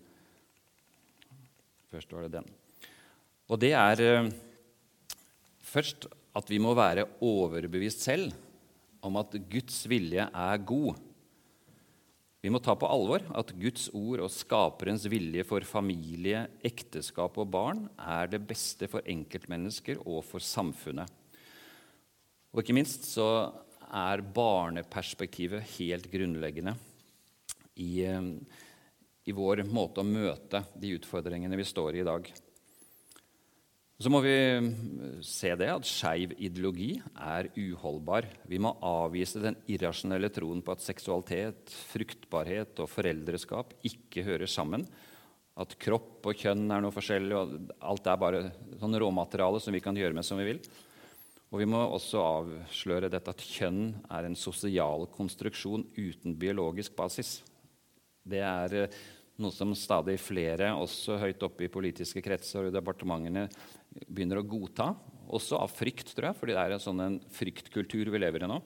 Først 1.92 2.12
var 2.14 2.26
det 2.26 2.34
den. 2.40 2.50
Og 3.52 3.60
det 3.60 3.72
er 3.76 4.02
eh, 4.02 4.28
først 5.62 6.08
at 6.34 6.50
vi 6.50 6.58
må 6.62 6.74
være 6.76 7.06
overbevist 7.22 8.04
selv 8.06 8.32
om 9.04 9.18
at 9.20 9.36
Guds 9.50 9.84
vilje 9.90 10.26
er 10.26 10.62
god. 10.66 10.96
Vi 12.44 12.50
må 12.52 12.60
ta 12.60 12.74
på 12.76 12.88
alvor 12.92 13.22
at 13.38 13.52
Guds 13.56 13.86
ord 13.96 14.20
og 14.26 14.32
skaperens 14.32 15.06
vilje 15.08 15.46
for 15.48 15.64
familie, 15.64 16.42
ekteskap 16.60 17.38
og 17.40 17.48
barn 17.54 17.86
er 17.96 18.28
det 18.34 18.42
beste 18.44 18.88
for 18.92 19.06
enkeltmennesker 19.08 20.02
og 20.04 20.20
for 20.28 20.44
samfunnet. 20.44 21.08
Og 22.52 22.60
ikke 22.60 22.76
minst 22.76 23.08
så 23.08 23.28
er 23.88 24.24
barneperspektivet 24.34 25.64
helt 25.78 26.10
grunnleggende 26.12 26.74
i, 27.80 28.04
eh, 28.04 28.28
i 29.24 29.32
vår 29.32 29.64
måte 29.64 30.02
å 30.02 30.06
møte 30.06 30.66
de 30.76 30.92
utfordringene 30.98 31.56
vi 31.56 31.64
står 31.64 31.96
i 31.96 32.04
i 32.04 32.08
dag. 32.10 32.28
Så 34.04 34.10
må 34.12 34.18
vi 34.20 34.34
mm, 34.60 35.20
se 35.24 35.48
det 35.56 35.70
at 35.72 35.86
skeiv 35.88 36.34
ideologi 36.36 36.90
er 37.16 37.46
uholdbar. 37.56 38.26
Vi 38.44 38.58
må 38.60 38.74
avvise 38.84 39.40
den 39.40 39.56
irrasjonelle 39.72 40.28
troen 40.34 40.60
på 40.60 40.74
at 40.74 40.84
seksualitet, 40.84 41.72
fruktbarhet 41.88 42.82
og 42.84 42.90
foreldreskap 42.92 43.72
ikke 43.88 44.26
hører 44.26 44.50
sammen. 44.50 44.84
At 45.56 45.72
kropp 45.80 46.28
og 46.28 46.36
kjønn 46.36 46.66
er 46.68 46.84
noe 46.84 46.92
forskjellig, 46.92 47.32
og 47.32 47.72
alt 47.80 48.10
er 48.12 48.20
bare 48.20 48.44
sånn 48.82 49.00
råmateriale 49.00 49.62
som 49.64 49.72
vi 49.72 49.80
kan 49.80 49.96
gjøre 49.96 50.18
med 50.18 50.28
som 50.28 50.42
vi 50.42 50.50
vil. 50.50 50.60
Og 51.54 51.62
vi 51.62 51.70
må 51.72 51.80
også 51.86 52.20
avsløre 52.20 53.08
dette 53.08 53.32
at 53.32 53.48
kjønn 53.56 53.86
er 54.12 54.28
en 54.28 54.36
sosial 54.36 55.08
konstruksjon 55.16 55.88
uten 55.96 56.36
biologisk 56.36 56.92
basis. 56.98 57.38
Det 58.20 58.44
er 58.44 58.80
eh, 58.82 59.04
noe 59.42 59.54
som 59.54 59.72
stadig 59.74 60.16
flere, 60.22 60.70
også 60.78 61.18
høyt 61.18 61.42
oppe 61.46 61.66
i 61.66 61.72
politiske 61.72 62.22
kretser 62.22 62.62
og 62.62 62.70
i 62.70 62.74
departementene, 62.74 63.48
begynner 64.06 64.40
å 64.40 64.46
godta. 64.46 64.92
Også 65.34 65.58
av 65.58 65.72
frykt, 65.72 66.12
tror 66.14 66.30
jeg, 66.30 66.38
fordi 66.38 66.54
det 66.54 66.62
er 66.62 66.76
en 66.76 66.84
sånn 66.84 67.18
fryktkultur 67.34 68.12
vi 68.12 68.20
lever 68.20 68.44
i 68.44 68.50
nå. 68.50 68.60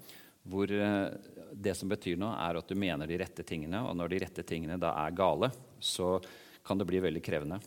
Hvor 0.49 0.71
eh, 0.73 1.09
det 1.53 1.75
som 1.77 1.89
betyr 1.91 2.19
noe, 2.21 2.37
er 2.37 2.61
at 2.61 2.69
du 2.69 2.77
mener 2.79 3.09
de 3.09 3.19
rette 3.21 3.45
tingene. 3.47 3.81
Og 3.89 3.97
når 3.97 4.13
de 4.13 4.23
rette 4.25 4.45
tingene 4.49 4.79
da 4.81 4.93
er 5.07 5.17
gale, 5.17 5.51
så 5.81 6.17
kan 6.67 6.81
det 6.81 6.89
bli 6.89 7.01
veldig 7.01 7.25
krevende. 7.25 7.61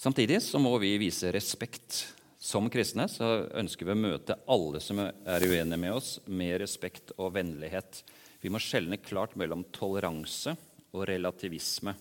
Samtidig 0.00 0.40
så 0.44 0.60
må 0.60 0.74
vi 0.80 0.94
vise 1.00 1.32
respekt. 1.32 2.02
Som 2.40 2.70
kristne 2.72 3.04
så 3.12 3.44
ønsker 3.60 3.84
vi 3.84 3.92
å 3.92 4.00
møte 4.00 4.38
alle 4.48 4.80
som 4.80 5.00
er 5.00 5.44
uenige 5.44 5.76
med 5.80 5.92
oss, 5.92 6.14
med 6.24 6.56
respekt 6.62 7.12
og 7.18 7.34
vennlighet. 7.36 8.00
Vi 8.40 8.48
må 8.52 8.60
skjelne 8.64 8.96
klart 9.04 9.34
mellom 9.36 9.66
toleranse 9.76 10.56
og 10.94 11.04
relativisme. 11.08 11.94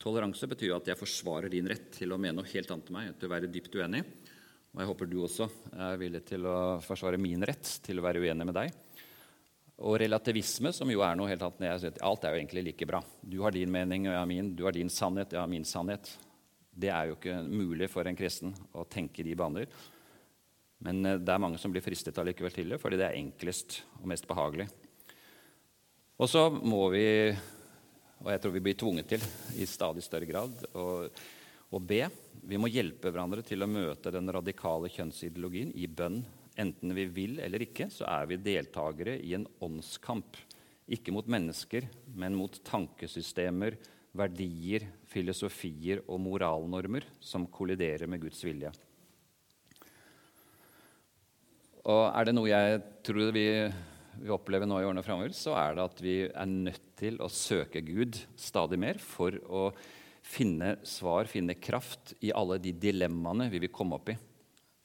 Toleranse 0.00 0.48
betyr 0.50 0.74
at 0.76 0.90
jeg 0.90 1.00
forsvarer 1.00 1.52
din 1.52 1.68
rett 1.70 1.90
til 1.96 2.12
å 2.12 2.20
mene 2.20 2.38
noe 2.40 2.50
helt 2.50 2.70
annet 2.72 2.90
enn 2.90 2.96
meg, 2.98 3.12
til 3.18 3.30
å 3.30 3.34
være 3.34 3.50
dypt 3.52 3.78
uenig. 3.78 4.02
Og 4.74 4.82
jeg 4.82 4.90
håper 4.90 5.08
du 5.08 5.16
også 5.22 5.46
er 5.86 6.00
villig 6.00 6.24
til 6.26 6.48
å 6.50 6.56
forsvare 6.82 7.20
min 7.20 7.44
rett 7.46 7.76
til 7.84 8.00
å 8.00 8.04
være 8.04 8.24
uenig 8.24 8.48
med 8.48 8.56
deg. 8.58 8.74
Og 9.86 9.96
relativisme, 10.02 10.70
som 10.74 10.90
jo 10.90 11.02
er 11.02 11.16
noe 11.18 11.30
helt 11.30 11.42
annet. 11.46 11.98
Alt 12.02 12.26
er 12.26 12.34
jo 12.34 12.42
egentlig 12.42 12.64
like 12.68 12.86
bra. 12.90 13.00
Du 13.22 13.40
har 13.42 13.54
din 13.54 13.70
mening, 13.70 14.08
og 14.08 14.14
jeg 14.14 14.20
har 14.20 14.30
min. 14.30 14.52
Du 14.54 14.64
har 14.66 14.74
din 14.74 14.90
sannhet, 14.92 15.34
jeg 15.34 15.40
har 15.40 15.50
min 15.50 15.66
sannhet. 15.66 16.10
Det 16.74 16.90
er 16.90 17.10
jo 17.10 17.16
ikke 17.16 17.40
mulig 17.46 17.88
for 17.90 18.06
en 18.06 18.18
kristen 18.18 18.54
å 18.74 18.86
tenke 18.90 19.22
de 19.26 19.34
baner. 19.38 19.70
Men 20.84 21.04
eh, 21.06 21.20
det 21.22 21.32
er 21.32 21.42
mange 21.42 21.60
som 21.62 21.74
blir 21.74 21.84
fristet 21.84 22.18
allikevel 22.20 22.54
til 22.54 22.74
det, 22.74 22.80
fordi 22.82 22.98
det 23.00 23.08
er 23.08 23.18
enklest 23.18 23.80
og 24.00 24.08
mest 24.10 24.26
behagelig. 24.30 24.68
Og 26.18 26.30
så 26.30 26.46
må 26.50 26.86
vi, 26.94 27.06
og 28.24 28.30
jeg 28.32 28.40
tror 28.40 28.54
vi 28.54 28.62
blir 28.64 28.76
tvunget 28.80 29.10
til 29.12 29.24
i 29.60 29.66
stadig 29.68 30.02
større 30.04 30.28
grad, 30.28 30.64
å, 30.72 31.04
å 31.68 31.80
be. 31.80 32.06
Vi 32.48 32.60
må 32.60 32.70
hjelpe 32.72 33.12
hverandre 33.12 33.44
til 33.44 33.60
å 33.64 33.68
møte 33.68 34.12
den 34.14 34.32
radikale 34.32 34.88
kjønnsideologien 34.92 35.74
i 35.76 35.86
bønn. 35.86 36.22
Enten 36.56 36.94
vi 36.96 37.04
vil 37.10 37.36
eller 37.44 37.66
ikke, 37.66 37.90
så 37.92 38.06
er 38.08 38.30
vi 38.30 38.40
deltakere 38.40 39.18
i 39.20 39.34
en 39.36 39.44
åndskamp. 39.64 40.38
Ikke 40.96 41.12
mot 41.12 41.28
mennesker, 41.28 41.84
men 42.16 42.36
mot 42.38 42.56
tankesystemer, 42.64 43.76
verdier, 44.16 44.86
filosofier 45.10 46.04
og 46.06 46.20
moralnormer 46.24 47.04
som 47.20 47.48
kolliderer 47.50 48.08
med 48.08 48.22
Guds 48.24 48.40
vilje. 48.46 48.72
Og 51.84 52.04
er 52.08 52.24
det 52.24 52.32
noe 52.32 52.48
jeg 52.48 52.80
tror 53.04 53.34
vi, 53.36 53.48
vi 54.20 54.32
opplever 54.32 54.68
nå 54.68 54.80
i 54.80 54.86
årene 54.86 55.02
framover, 55.04 55.34
så 55.36 55.56
er 55.58 55.76
det 55.76 55.84
at 55.84 56.02
vi 56.04 56.14
er 56.28 56.50
nødt 56.50 56.86
til 56.98 57.18
å 57.22 57.30
søke 57.32 57.82
Gud 57.84 58.18
stadig 58.40 58.78
mer 58.80 59.00
for 59.02 59.36
å 59.48 59.66
finne 60.24 60.78
svar, 60.88 61.28
finne 61.28 61.56
kraft 61.60 62.14
i 62.24 62.32
alle 62.32 62.56
de 62.62 62.72
dilemmaene 62.80 63.50
vi 63.52 63.60
vil 63.66 63.74
komme 63.74 63.98
opp 63.98 64.12
i. 64.14 64.16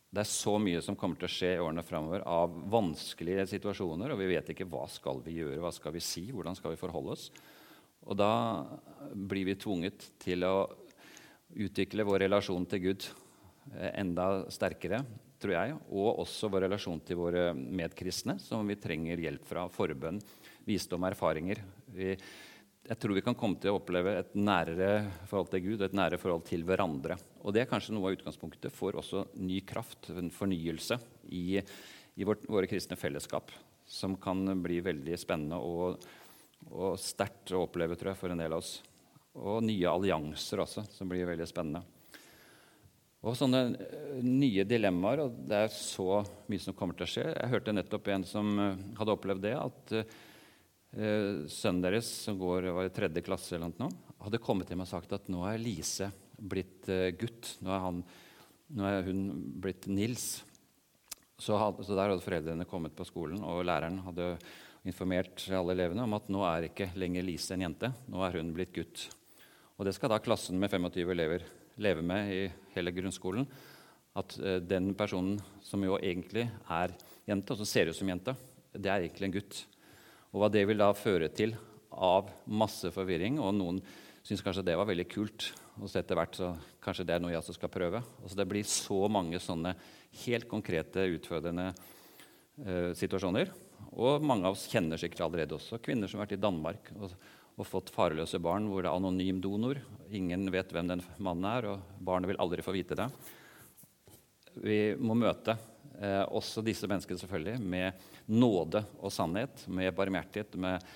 Det 0.09 0.23
er 0.23 0.29
så 0.29 0.55
mye 0.57 0.81
som 0.81 0.97
kommer 0.97 1.19
til 1.21 1.29
å 1.29 1.31
skje 1.31 1.53
i 1.53 1.61
årene 1.61 1.85
framover 1.85 2.23
av 2.25 2.55
vanskelige 2.73 3.45
situasjoner, 3.51 4.09
og 4.11 4.19
vi 4.19 4.31
vet 4.31 4.51
ikke 4.51 4.67
hva 4.67 4.87
skal 4.89 5.21
vi 5.25 5.37
gjøre, 5.37 5.61
hva 5.61 5.71
skal 5.75 5.93
vi 5.93 6.01
si, 6.03 6.25
hvordan 6.33 6.57
skal 6.57 6.73
vi 6.73 6.81
forholde 6.81 7.13
oss. 7.13 7.29
Og 8.09 8.17
da 8.17 8.33
blir 9.13 9.45
vi 9.51 9.57
tvunget 9.59 10.07
til 10.21 10.47
å 10.47 10.55
utvikle 11.61 12.05
vår 12.09 12.25
relasjon 12.25 12.65
til 12.69 12.87
Gud 12.87 13.05
eh, 13.75 13.91
enda 14.01 14.49
sterkere, 14.53 15.03
tror 15.39 15.55
jeg, 15.55 15.77
og 15.89 16.21
også 16.25 16.49
vår 16.51 16.65
relasjon 16.67 17.01
til 17.05 17.19
våre 17.19 17.49
medkristne, 17.55 18.37
som 18.43 18.67
vi 18.67 18.77
trenger 18.79 19.21
hjelp 19.23 19.47
fra. 19.47 19.65
Forbønn, 19.71 20.19
visdom 20.67 21.07
erfaringer. 21.07 21.63
Vi, 21.95 22.11
jeg 22.89 22.99
tror 22.99 23.15
vi 23.15 23.25
kan 23.25 23.37
komme 23.39 23.59
til 23.61 23.73
å 23.73 23.79
oppleve 23.79 24.17
et 24.19 24.35
nærere 24.37 25.07
forhold 25.29 25.51
til 25.53 25.65
Gud 25.67 25.79
og 25.79 25.87
et 25.89 25.97
nærere 25.99 26.21
forhold 26.21 26.45
til 26.49 26.65
hverandre. 26.67 27.19
Og 27.43 27.55
det 27.55 27.63
er 27.63 27.71
kanskje 27.71 27.95
noe 27.95 28.11
av 28.11 28.19
utgangspunktet 28.19 28.75
for 28.75 28.99
også 28.99 29.27
ny 29.39 29.61
kraft, 29.67 30.11
en 30.11 30.31
fornyelse, 30.33 30.99
i, 31.31 31.59
i 31.59 32.27
vårt, 32.27 32.47
våre 32.49 32.69
kristne 32.69 32.99
fellesskap, 32.99 33.53
som 33.89 34.19
kan 34.21 34.43
bli 34.63 34.81
veldig 34.85 35.17
spennende 35.21 35.61
og 35.63 36.09
og 36.67 36.99
sterkt 37.01 37.53
å 37.55 37.63
oppleve 37.65 37.97
tror 37.97 38.13
jeg, 38.13 38.19
for 38.19 38.33
en 38.33 38.41
del 38.41 38.53
av 38.53 38.61
oss. 38.61 38.79
Og 39.39 39.63
nye 39.63 39.89
allianser 39.89 40.61
også, 40.63 40.85
som 40.91 41.09
blir 41.09 41.27
veldig 41.29 41.47
spennende. 41.47 41.83
Og 43.19 43.35
sånne 43.35 43.61
eh, 43.75 44.19
nye 44.23 44.63
dilemmaer, 44.67 45.25
og 45.25 45.39
det 45.49 45.63
er 45.65 45.73
så 45.75 46.21
mye 46.47 46.63
som 46.63 46.75
kommer 46.77 46.95
til 46.95 47.05
å 47.05 47.11
skje. 47.11 47.25
Jeg 47.33 47.51
hørte 47.51 47.75
nettopp 47.75 48.07
en 48.13 48.25
som 48.27 48.51
eh, 48.63 48.85
hadde 48.99 49.15
opplevd 49.15 49.43
det, 49.43 49.55
at 49.59 49.93
uh, 49.99 51.41
sønnen 51.51 51.83
deres, 51.83 52.07
som 52.23 52.39
går, 52.39 52.69
var 52.77 52.87
i 52.87 52.93
tredje 52.95 53.23
klasse, 53.25 53.57
eller 53.57 53.75
noe, 53.81 53.91
hadde 54.23 54.41
kommet 54.43 54.71
til 54.71 54.79
meg 54.79 54.87
og 54.87 54.93
sagt 54.93 55.11
at 55.15 55.27
nå 55.31 55.43
er 55.49 55.59
Lise 55.59 56.09
blitt 56.39 56.87
uh, 56.87 57.09
gutt. 57.19 57.57
Nå 57.65 57.75
er, 57.75 57.83
han, 57.83 58.01
nå 58.79 58.87
er, 58.87 59.03
hun 59.11 59.27
blitt 59.59 59.89
Nils. 59.91 60.31
Så, 61.39 61.59
had, 61.59 61.83
så 61.83 61.99
der 61.99 62.13
hadde 62.13 62.23
foreldrene 62.23 62.67
kommet 62.71 62.95
på 62.95 63.07
skolen, 63.07 63.43
og 63.43 63.65
læreren 63.67 63.99
hadde 64.07 64.31
informert 64.87 65.43
alle 65.51 65.75
elevene 65.75 66.07
om 66.07 66.15
at 66.15 66.31
nå 66.31 66.43
er 66.47 66.71
ikke 66.71 66.93
lenger 66.95 67.27
Lise 67.27 67.51
en 67.55 67.67
jente, 67.67 67.91
nå 68.07 68.23
er 68.23 68.39
hun 68.39 68.55
blitt 68.55 68.71
gutt. 68.75 69.09
Og 69.75 69.87
det 69.87 69.91
skal 69.95 70.11
da 70.11 70.23
klassen 70.23 70.59
med 70.59 70.71
25 70.71 71.11
elever 71.15 71.43
leve 71.81 72.03
med 72.05 72.31
i 72.33 72.41
hele 72.75 72.93
grunnskolen. 72.95 73.47
At 74.19 74.35
uh, 74.41 74.57
den 74.63 74.93
personen 74.97 75.39
som 75.65 75.83
jo 75.85 75.97
egentlig 75.99 76.47
er 76.69 76.95
jente, 77.29 77.53
og 77.53 77.61
som 77.61 77.69
ser 77.69 77.91
ut 77.91 77.97
som 77.97 78.09
jente, 78.09 78.35
det 78.73 78.91
er 78.91 79.05
egentlig 79.05 79.29
en 79.29 79.37
gutt. 79.37 79.63
Og 80.33 80.43
hva 80.43 80.51
det 80.53 80.65
vil 80.69 80.81
da 80.81 80.91
føre 80.97 81.31
til 81.33 81.55
av 81.89 82.29
masse 82.45 82.91
forvirring, 82.93 83.39
og 83.41 83.55
noen 83.57 83.79
syns 84.25 84.43
kanskje 84.45 84.65
det 84.67 84.77
var 84.77 84.89
veldig 84.89 85.07
kult. 85.09 85.51
Og 85.79 85.89
så 85.89 86.01
etter 86.01 86.19
hvert 86.19 86.35
så 86.37 86.51
kanskje 86.83 87.07
det 87.07 87.15
er 87.15 87.23
noe 87.23 87.31
jeg 87.33 87.41
også 87.41 87.55
skal 87.55 87.71
prøve. 87.71 88.03
Altså 88.21 88.37
det 88.37 88.49
blir 88.51 88.67
så 88.67 88.99
mange 89.09 89.39
sånne 89.41 89.73
helt 90.25 90.45
konkrete, 90.51 91.07
utfordrende 91.15 91.71
eh, 91.71 92.91
situasjoner 92.97 93.53
og 93.97 94.23
mange 94.23 94.47
av 94.47 94.55
oss 94.55 94.67
kjenner 94.69 94.99
sikkert 94.99 95.25
allerede 95.25 95.57
også 95.57 95.79
kvinner 95.83 96.09
som 96.09 96.19
har 96.19 96.27
vært 96.27 96.37
i 96.37 96.43
Danmark 96.43 96.91
og, 96.97 97.13
og, 97.59 97.67
fått 97.67 97.91
farløse 97.93 98.39
barn 98.41 98.69
hvor 98.71 98.83
det 98.83 98.89
er 98.89 98.95
anonym 98.95 99.41
donor. 99.43 99.81
Ingen 100.15 100.47
vet 100.53 100.71
hvem 100.73 100.87
den 100.89 101.03
mannen 101.19 101.47
er, 101.49 101.67
og 101.73 101.99
barnet 101.99 102.31
vil 102.31 102.39
aldri 102.41 102.63
få 102.65 102.73
vite 102.75 102.97
det. 102.97 103.09
Vi 104.59 104.79
må 104.99 105.15
møte 105.19 105.57
eh, 105.99 106.23
også 106.25 106.63
disse 106.65 106.87
menneskene 106.89 107.21
selvfølgelig 107.21 107.59
med 107.59 108.07
nåde 108.31 108.83
og 108.99 109.13
sannhet, 109.13 109.65
med 109.67 109.93
barmhjertighet, 109.95 110.57
med 110.59 110.87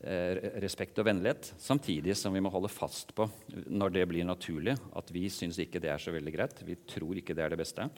eh, 0.00 0.38
respekt 0.64 0.98
og 1.02 1.08
vennlighet, 1.10 1.52
samtidig 1.60 2.16
som 2.18 2.34
vi 2.34 2.42
må 2.42 2.52
holde 2.54 2.70
fast 2.72 3.12
på, 3.16 3.28
når 3.66 3.98
det 3.98 4.06
blir 4.10 4.26
naturlig, 4.26 4.78
at 4.96 5.12
vi 5.14 5.28
syns 5.32 5.60
ikke 5.62 5.82
det 5.82 5.92
er 5.92 6.02
så 6.02 6.14
veldig 6.14 6.34
greit. 6.34 6.64
Vi 6.66 6.78
tror 6.88 7.18
ikke 7.18 7.36
det 7.36 7.46
er 7.46 7.54
det 7.54 7.60
beste. 7.60 7.90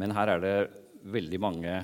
Men 0.00 0.14
her 0.16 0.32
er 0.32 0.42
det 0.42 0.56
veldig 1.04 1.38
mange 1.42 1.76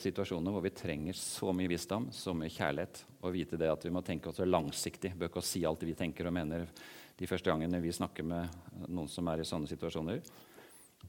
situasjoner 0.00 0.54
hvor 0.54 0.64
vi 0.64 0.72
trenger 0.74 1.16
så 1.18 1.52
mye 1.56 1.70
visdom, 1.70 2.08
så 2.14 2.34
mye 2.36 2.52
kjærlighet, 2.52 3.02
og 3.22 3.34
vite 3.34 3.58
det 3.60 3.70
at 3.72 3.84
vi 3.86 3.92
må 3.94 4.02
tenke 4.04 4.30
oss 4.30 4.42
langsiktig. 4.44 5.12
Bør 5.16 5.30
ikke 5.30 5.44
si 5.44 5.64
alt 5.68 5.84
vi 5.86 5.96
tenker 5.98 6.28
og 6.28 6.36
mener 6.36 6.68
de 7.16 7.28
første 7.28 7.50
gangene 7.50 7.80
vi 7.80 7.94
snakker 7.94 8.26
med 8.26 8.86
noen 8.86 9.08
som 9.10 9.28
er 9.32 9.42
i 9.42 9.48
sånne 9.48 9.70
situasjoner. 9.70 10.20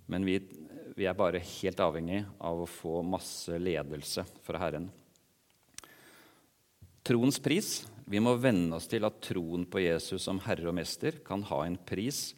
Men 0.08 0.26
vi, 0.28 0.38
vi 0.96 1.08
er 1.08 1.18
bare 1.18 1.44
helt 1.44 1.84
avhengig 1.84 2.22
av 2.40 2.64
å 2.64 2.70
få 2.70 3.02
masse 3.04 3.58
ledelse 3.60 4.24
fra 4.46 4.62
Herren. 4.62 4.88
Troens 7.08 7.40
pris. 7.44 7.82
Vi 8.08 8.20
må 8.24 8.34
venne 8.40 8.80
oss 8.80 8.88
til 8.88 9.04
at 9.08 9.20
troen 9.24 9.66
på 9.68 9.82
Jesus 9.84 10.24
som 10.28 10.40
Herre 10.44 10.70
og 10.72 10.76
Mester 10.76 11.20
kan 11.28 11.44
ha 11.50 11.62
en 11.66 11.76
pris. 11.80 12.32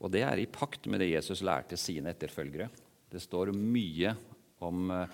Og 0.00 0.12
det 0.12 0.24
er 0.26 0.40
i 0.40 0.48
pakt 0.50 0.88
med 0.92 1.00
det 1.00 1.12
Jesus 1.12 1.44
lærte 1.44 1.76
sine 1.80 2.12
etterfølgere. 2.12 2.70
Det 3.12 3.20
står 3.22 3.52
mye 3.56 4.14
om 4.64 4.90
uh, 4.92 5.04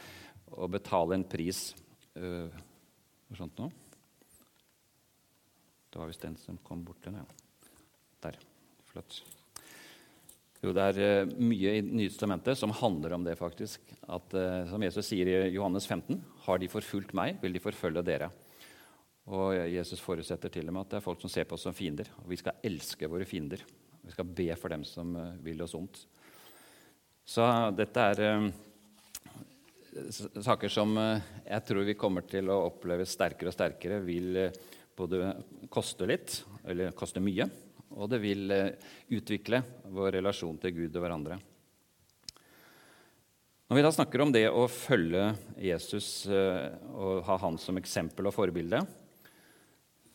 å 0.56 0.68
betale 0.70 1.16
en 1.16 1.26
pris 1.26 1.70
uh, 2.18 2.50
sånt 3.36 3.60
noe. 3.60 3.70
Det 5.90 5.98
var 5.98 6.10
visst 6.10 6.24
den 6.24 6.36
som 6.38 6.58
kom 6.66 6.82
bort 6.86 7.02
til 7.04 7.16
ja. 7.18 7.26
Der. 8.24 8.36
Flott. 8.90 9.20
Jo, 10.60 10.74
det 10.76 10.86
er 10.90 11.24
uh, 11.24 11.32
mye 11.40 11.76
i 11.78 11.82
Nytestamentet 11.86 12.58
som 12.58 12.74
handler 12.74 13.16
om 13.16 13.26
det, 13.26 13.36
faktisk. 13.38 13.82
At, 14.06 14.34
uh, 14.36 14.66
som 14.70 14.82
Jesus 14.84 15.10
sier 15.10 15.30
i 15.30 15.36
Johannes 15.54 15.86
15.: 15.88 16.20
Har 16.46 16.60
de 16.60 16.70
forfulgt 16.70 17.14
meg, 17.16 17.38
vil 17.42 17.56
de 17.56 17.62
forfølge 17.62 18.06
dere. 18.06 18.30
Og 19.30 19.54
Jesus 19.70 20.00
forutsetter 20.02 20.50
til 20.50 20.66
og 20.66 20.74
med 20.74 20.86
at 20.86 20.94
det 20.94 20.98
er 20.98 21.04
folk 21.04 21.20
som 21.22 21.30
ser 21.30 21.46
på 21.46 21.54
oss 21.54 21.68
som 21.68 21.76
fiender. 21.76 22.08
Og 22.24 22.32
vi 22.32 22.40
skal 22.40 22.58
elske 22.66 23.06
våre 23.10 23.28
fiender. 23.28 23.62
Vi 24.00 24.14
skal 24.14 24.26
be 24.26 24.48
for 24.58 24.72
dem 24.72 24.82
som 24.88 25.12
vil 25.44 25.60
oss 25.62 25.76
ondt. 25.78 26.00
Så 27.28 27.44
dette 27.76 28.06
er 28.10 28.48
saker 30.44 30.70
som 30.70 30.94
eh, 30.98 31.22
jeg 31.46 31.66
tror 31.66 31.86
vi 31.86 31.98
kommer 31.98 32.26
til 32.28 32.50
å 32.52 32.66
oppleve 32.68 33.06
sterkere 33.08 33.50
og 33.50 33.56
sterkere, 33.56 34.00
vil 34.04 34.36
eh, 34.38 34.58
både 34.96 35.32
koste 35.72 36.08
litt, 36.08 36.40
eller 36.68 36.94
koste 36.96 37.22
mye, 37.22 37.46
og 37.96 38.10
det 38.12 38.20
vil 38.22 38.50
eh, 38.54 38.90
utvikle 39.16 39.62
vår 39.90 40.18
relasjon 40.20 40.60
til 40.62 40.76
Gud 40.76 40.94
og 40.94 41.04
hverandre. 41.04 41.40
Når 43.70 43.78
vi 43.78 43.84
da 43.86 43.92
snakker 43.94 44.22
om 44.24 44.32
det 44.34 44.48
å 44.50 44.64
følge 44.66 45.28
Jesus 45.62 46.24
og 46.26 47.20
ha 47.22 47.36
han 47.38 47.54
som 47.62 47.78
eksempel 47.78 48.26
og 48.26 48.34
forbilde, 48.34 48.80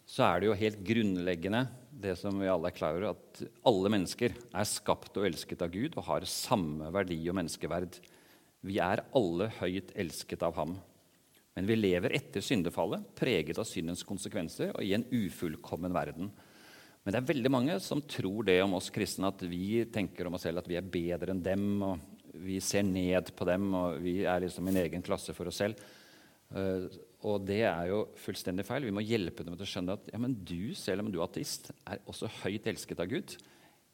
så 0.03 0.25
er 0.25 0.41
det 0.41 0.49
jo 0.49 0.57
helt 0.59 0.81
grunnleggende 0.83 1.61
det 2.03 2.17
som 2.19 2.35
vi 2.35 2.49
alle 2.51 2.67
er 2.67 2.75
klar 2.75 2.97
over, 2.97 3.15
at 3.15 3.45
alle 3.63 3.93
mennesker 3.95 4.35
er 4.35 4.67
skapt 4.67 5.15
og 5.15 5.29
elsket 5.29 5.63
av 5.63 5.71
Gud 5.71 5.95
og 5.95 6.03
har 6.09 6.27
samme 6.27 6.91
verdi 6.91 7.21
og 7.31 7.39
menneskeverd. 7.39 7.95
Vi 8.65 8.79
er 8.81 9.03
alle 9.15 9.49
høyt 9.59 9.93
elsket 9.95 10.43
av 10.45 10.55
ham. 10.57 10.75
Men 11.55 11.69
vi 11.69 11.77
lever 11.77 12.15
etter 12.17 12.43
syndefallet, 12.43 13.03
preget 13.15 13.59
av 13.61 13.67
syndens 13.69 14.03
konsekvenser 14.07 14.73
og 14.73 14.83
i 14.83 14.95
en 14.97 15.05
ufullkommen 15.13 15.93
verden. 15.95 16.31
Men 17.05 17.13
det 17.13 17.19
er 17.21 17.29
veldig 17.29 17.51
mange 17.53 17.77
som 17.85 18.01
tror 18.01 18.47
det 18.47 18.57
om 18.63 18.73
oss 18.75 18.89
kristne, 18.91 19.29
at 19.29 19.43
vi 19.45 19.85
tenker 19.93 20.27
om 20.27 20.35
oss 20.35 20.47
selv 20.47 20.63
at 20.63 20.69
vi 20.69 20.79
er 20.79 20.89
bedre 20.89 21.31
enn 21.31 21.43
dem. 21.45 21.67
og 21.85 22.33
Vi 22.41 22.57
ser 22.59 22.83
ned 22.87 23.29
på 23.37 23.47
dem, 23.47 23.69
og 23.77 24.01
vi 24.03 24.23
er 24.25 24.41
liksom 24.43 24.67
en 24.67 24.81
egen 24.81 25.05
klasse 25.05 25.35
for 25.37 25.51
oss 25.51 25.61
selv. 25.61 25.79
Uh, 26.55 26.89
og 27.25 27.45
det 27.45 27.61
er 27.65 27.91
jo 27.91 28.03
fullstendig 28.21 28.65
feil. 28.67 28.89
Vi 28.89 28.93
må 28.93 29.05
hjelpe 29.05 29.45
dem 29.45 29.55
til 29.55 29.65
å 29.65 29.69
skjønne 29.69 29.95
at 29.97 30.09
ja, 30.11 30.19
men 30.21 30.35
du, 30.45 30.73
selv 30.77 31.05
om 31.05 31.11
du 31.13 31.19
er 31.19 31.27
ateist, 31.27 31.71
er 31.85 32.01
også 32.09 32.29
høyt 32.41 32.67
elsket 32.73 33.01
av 33.01 33.09
Gud. 33.13 33.37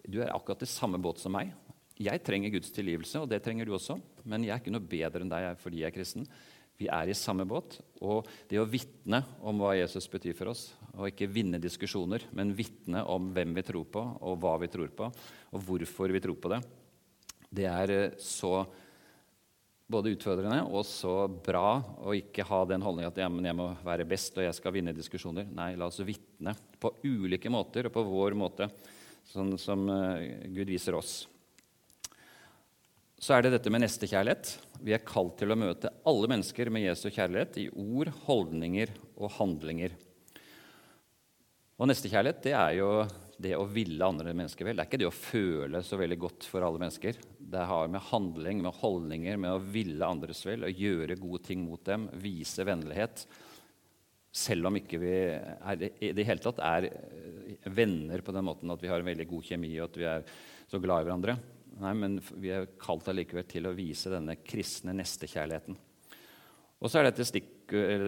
Du 0.07 0.21
er 0.23 0.33
akkurat 0.33 0.63
i 0.65 0.71
samme 0.71 0.99
båt 1.01 1.21
som 1.21 1.35
meg. 1.35 1.53
Jeg 2.01 2.23
trenger 2.25 2.53
Guds 2.53 2.73
tilgivelse, 2.73 3.21
og 3.21 3.29
det 3.29 3.41
trenger 3.45 3.67
du 3.67 3.75
også. 3.77 3.99
Men 4.25 4.45
jeg 4.45 4.55
er 4.55 4.63
ikke 4.63 4.73
noe 4.73 4.91
bedre 4.93 5.23
enn 5.23 5.31
deg 5.31 5.53
fordi 5.61 5.83
jeg 5.83 5.91
er 5.91 5.95
kristen. 5.95 6.27
Vi 6.81 6.87
er 6.89 7.11
i 7.11 7.17
samme 7.17 7.45
båt. 7.45 7.77
Og 8.01 8.27
det 8.49 8.59
å 8.61 8.67
vitne 8.69 9.21
om 9.45 9.61
hva 9.61 9.75
Jesus 9.77 10.09
betyr 10.09 10.35
for 10.37 10.53
oss, 10.53 10.71
og 10.95 11.11
ikke 11.11 11.29
vinne 11.29 11.61
diskusjoner, 11.61 12.25
men 12.37 12.55
vitne 12.57 13.03
om 13.05 13.29
hvem 13.35 13.53
vi 13.57 13.65
tror 13.67 13.85
på, 13.93 14.05
og 14.19 14.39
hva 14.41 14.55
vi 14.63 14.69
tror 14.71 14.93
på, 14.97 15.09
og 15.51 15.67
hvorfor 15.67 16.13
vi 16.13 16.23
tror 16.23 16.39
på 16.41 16.53
det, 16.55 16.61
det 17.51 17.67
er 17.67 17.93
eh, 17.93 18.15
så 18.21 18.63
både 19.91 20.13
utfordrende 20.15 20.61
og 20.71 20.85
så 20.87 21.25
bra 21.27 21.81
å 21.99 22.13
ikke 22.15 22.45
ha 22.47 22.61
den 22.69 22.83
holdningen 22.85 23.11
at 23.11 23.17
ja, 23.19 23.27
jeg 23.27 23.57
må 23.57 23.65
være 23.83 24.07
best 24.07 24.37
og 24.39 24.45
jeg 24.45 24.55
skal 24.55 24.71
vinne 24.77 24.95
diskusjoner. 24.95 25.49
Nei, 25.51 25.73
la 25.75 25.89
oss 25.91 25.99
vitne 26.07 26.55
på 26.79 26.93
ulike 27.03 27.51
måter 27.51 27.89
og 27.89 27.95
på 27.97 28.05
vår 28.07 28.37
måte, 28.39 28.69
sånn 29.33 29.57
som 29.59 29.83
eh, 29.91 30.47
Gud 30.55 30.71
viser 30.71 30.95
oss. 30.95 31.25
Så 33.21 33.35
er 33.35 33.43
det 33.45 33.51
dette 33.53 33.69
med 33.69 33.83
nestekjærlighet. 33.83 34.55
Vi 34.81 34.95
er 34.95 35.03
kalt 35.05 35.35
til 35.37 35.53
å 35.53 35.57
møte 35.59 35.91
alle 36.09 36.29
mennesker 36.31 36.71
med 36.73 36.87
Jesu 36.87 37.11
kjærlighet 37.11 37.59
i 37.61 37.67
ord, 37.69 38.09
holdninger 38.25 38.89
og 39.13 39.29
handlinger. 39.35 39.93
Og 41.77 41.89
nestekjærlighet 41.91 42.41
det 42.47 42.55
er 42.57 42.79
jo 42.79 42.87
det 43.41 43.53
å 43.57 43.67
ville 43.69 44.07
andre 44.07 44.33
mennesker 44.33 44.65
vel. 44.65 44.79
Det 44.79 44.87
er 44.87 44.89
ikke 44.89 45.01
det 45.03 45.09
å 45.11 45.13
føle 45.13 45.83
så 45.85 46.01
veldig 46.01 46.17
godt 46.23 46.49
for 46.49 46.65
alle 46.65 46.81
mennesker. 46.81 47.21
Det 47.53 47.67
har 47.69 47.93
med 47.93 48.07
handling, 48.09 48.65
med 48.65 48.81
holdninger, 48.81 49.37
med 49.45 49.53
å 49.53 49.61
ville 49.77 50.11
andres 50.17 50.41
vel, 50.49 50.65
å 50.65 50.73
gjøre 50.73 51.21
gode 51.21 51.45
ting 51.45 51.61
mot 51.61 51.85
dem, 51.85 52.09
vise 52.25 52.65
vennlighet. 52.65 53.27
Selv 54.33 54.71
om 54.71 54.81
ikke 54.81 54.97
vi 55.01 55.15
er, 55.29 55.87
i 56.01 56.13
det 56.17 56.25
hele 56.25 56.41
tatt 56.41 56.61
er 56.65 56.89
venner 57.69 58.25
på 58.25 58.33
den 58.33 58.49
måten 58.49 58.73
at 58.73 58.81
vi 58.81 58.89
har 58.89 59.01
en 59.01 59.13
veldig 59.13 59.29
god 59.29 59.49
kjemi 59.53 59.75
og 59.77 59.91
at 59.91 60.01
vi 60.01 60.13
er 60.17 60.29
så 60.71 60.81
glad 60.81 61.03
i 61.03 61.11
hverandre. 61.11 61.41
Nei, 61.79 61.93
men 61.95 62.19
vi 62.35 62.51
er 62.51 62.67
kalt 62.81 63.07
allikevel 63.07 63.45
til 63.49 63.69
å 63.69 63.75
vise 63.75 64.11
denne 64.11 64.35
kristne 64.43 64.95
nestekjærligheten. 64.97 65.77
Og 66.81 66.89
så 66.89 66.99
er 66.99 67.09
dette 67.09 67.27
stikk, 67.27 67.49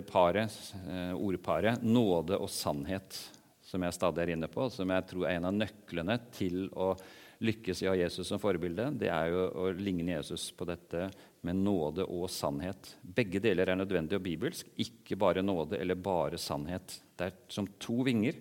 paret, 0.10 0.52
eh, 0.90 1.14
ordparet 1.14 1.82
'nåde 1.82 2.36
og 2.36 2.50
sannhet', 2.50 3.30
som 3.62 3.82
jeg 3.82 3.94
stadig 3.94 4.24
er 4.24 4.34
inne 4.36 4.48
på, 4.48 4.70
som 4.70 4.90
jeg 4.90 5.08
tror 5.08 5.26
er 5.26 5.36
en 5.38 5.46
av 5.46 5.54
nøklene 5.54 6.20
til 6.32 6.70
å 6.70 6.98
lykkes 7.44 7.82
i 7.84 7.88
å 7.88 7.94
ha 7.94 8.00
Jesus 8.00 8.28
som 8.28 8.40
forbilde. 8.40 8.92
Det 9.00 9.10
er 9.12 9.32
jo 9.32 9.50
å 9.50 9.72
ligne 9.76 10.18
Jesus 10.18 10.52
på 10.52 10.66
dette 10.66 11.10
med 11.44 11.56
nåde 11.60 12.06
og 12.08 12.30
sannhet. 12.32 12.96
Begge 13.04 13.42
deler 13.44 13.70
er 13.70 13.80
nødvendig 13.80 14.16
og 14.16 14.24
bibelsk, 14.24 14.70
ikke 14.80 15.18
bare 15.20 15.44
nåde 15.44 15.80
eller 15.80 15.96
bare 15.96 16.40
sannhet. 16.40 17.00
Det 17.18 17.28
er 17.28 17.34
som 17.52 17.68
to 17.80 18.04
vinger, 18.04 18.34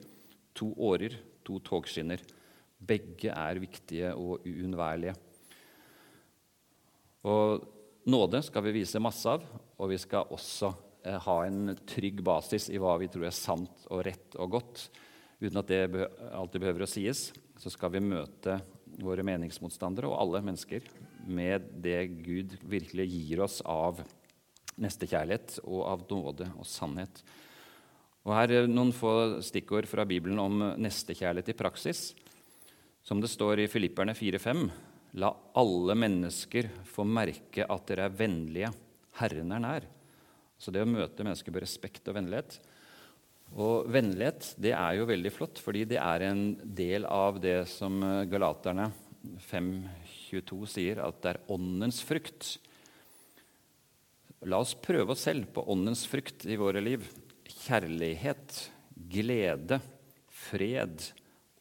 to 0.55 0.73
årer, 0.79 1.17
to 1.45 1.59
togskinner. 1.61 2.23
Begge 2.83 3.31
er 3.31 3.61
viktige 3.62 4.12
og 4.18 4.47
uunnværlige. 4.49 5.14
Og 7.29 7.62
nåde 8.11 8.42
skal 8.42 8.64
vi 8.66 8.75
vise 8.81 9.03
masse 9.03 9.31
av, 9.31 9.45
og 9.79 9.92
vi 9.92 9.99
skal 10.03 10.31
også 10.35 10.73
eh, 11.07 11.18
ha 11.23 11.37
en 11.47 11.77
trygg 11.87 12.23
basis 12.27 12.66
i 12.73 12.81
hva 12.83 12.97
vi 12.99 13.11
tror 13.12 13.29
er 13.29 13.37
sant 13.37 13.87
og 13.88 14.03
rett 14.09 14.38
og 14.42 14.57
godt. 14.59 14.87
Uten 15.42 15.61
at 15.62 15.71
det 15.71 16.09
alltid 16.33 16.62
behøver 16.62 16.87
å 16.87 16.90
sies, 16.90 17.31
så 17.59 17.71
skal 17.71 17.95
vi 17.95 18.03
møte 18.03 18.59
våre 19.03 19.25
meningsmotstandere 19.27 20.11
og 20.11 20.18
alle 20.18 20.42
mennesker 20.45 20.85
med 21.27 21.71
det 21.83 22.01
Gud 22.25 22.57
virkelig 22.68 23.07
gir 23.11 23.42
oss 23.45 23.61
av 23.64 24.03
nestekjærlighet 24.81 25.61
og 25.64 25.83
av 25.87 26.05
nåde 26.11 26.49
og 26.57 26.66
sannhet. 26.68 27.23
Og 28.23 28.35
Her 28.37 28.55
er 28.55 28.68
noen 28.71 28.92
få 28.95 29.42
stikkord 29.42 29.88
fra 29.90 30.07
Bibelen 30.07 30.38
om 30.38 30.61
nestekjærlighet 30.79 31.51
i 31.53 31.59
praksis. 31.59 32.03
Som 33.03 33.21
det 33.23 33.31
står 33.33 33.65
i 33.65 33.69
Filipperne 33.71 34.15
4,5.: 34.15 34.69
La 35.19 35.33
alle 35.59 35.97
mennesker 35.99 36.69
få 36.87 37.05
merke 37.05 37.67
at 37.67 37.88
dere 37.91 38.07
er 38.07 38.15
vennlige. 38.15 38.71
Herren 39.19 39.51
er 39.53 39.62
nær. 39.62 39.87
Så 40.57 40.71
det 40.71 40.85
å 40.85 40.88
møte 40.88 41.25
mennesker 41.27 41.53
med 41.53 41.65
respekt 41.65 42.07
og 42.09 42.17
vennlighet. 42.21 42.61
Og 43.59 43.88
vennlighet 43.93 44.53
det 44.62 44.73
er 44.79 44.97
jo 44.97 45.09
veldig 45.11 45.33
flott, 45.35 45.59
fordi 45.61 45.83
det 45.91 45.99
er 46.01 46.29
en 46.31 46.45
del 46.62 47.05
av 47.11 47.41
det 47.43 47.65
som 47.69 47.99
galaterne 48.31 48.87
5.22 49.51 50.61
sier, 50.71 51.03
at 51.03 51.19
det 51.25 51.35
er 51.35 51.41
åndens 51.53 52.01
frukt. 52.07 52.55
La 54.47 54.62
oss 54.62 54.77
prøve 54.79 55.15
oss 55.15 55.27
selv 55.27 55.51
på 55.55 55.67
åndens 55.71 56.07
frukt 56.11 56.47
i 56.47 56.57
våre 56.59 56.81
liv. 56.83 57.05
Kjærlighet, 57.67 58.57
glede, 59.11 59.83
fred, 60.31 61.11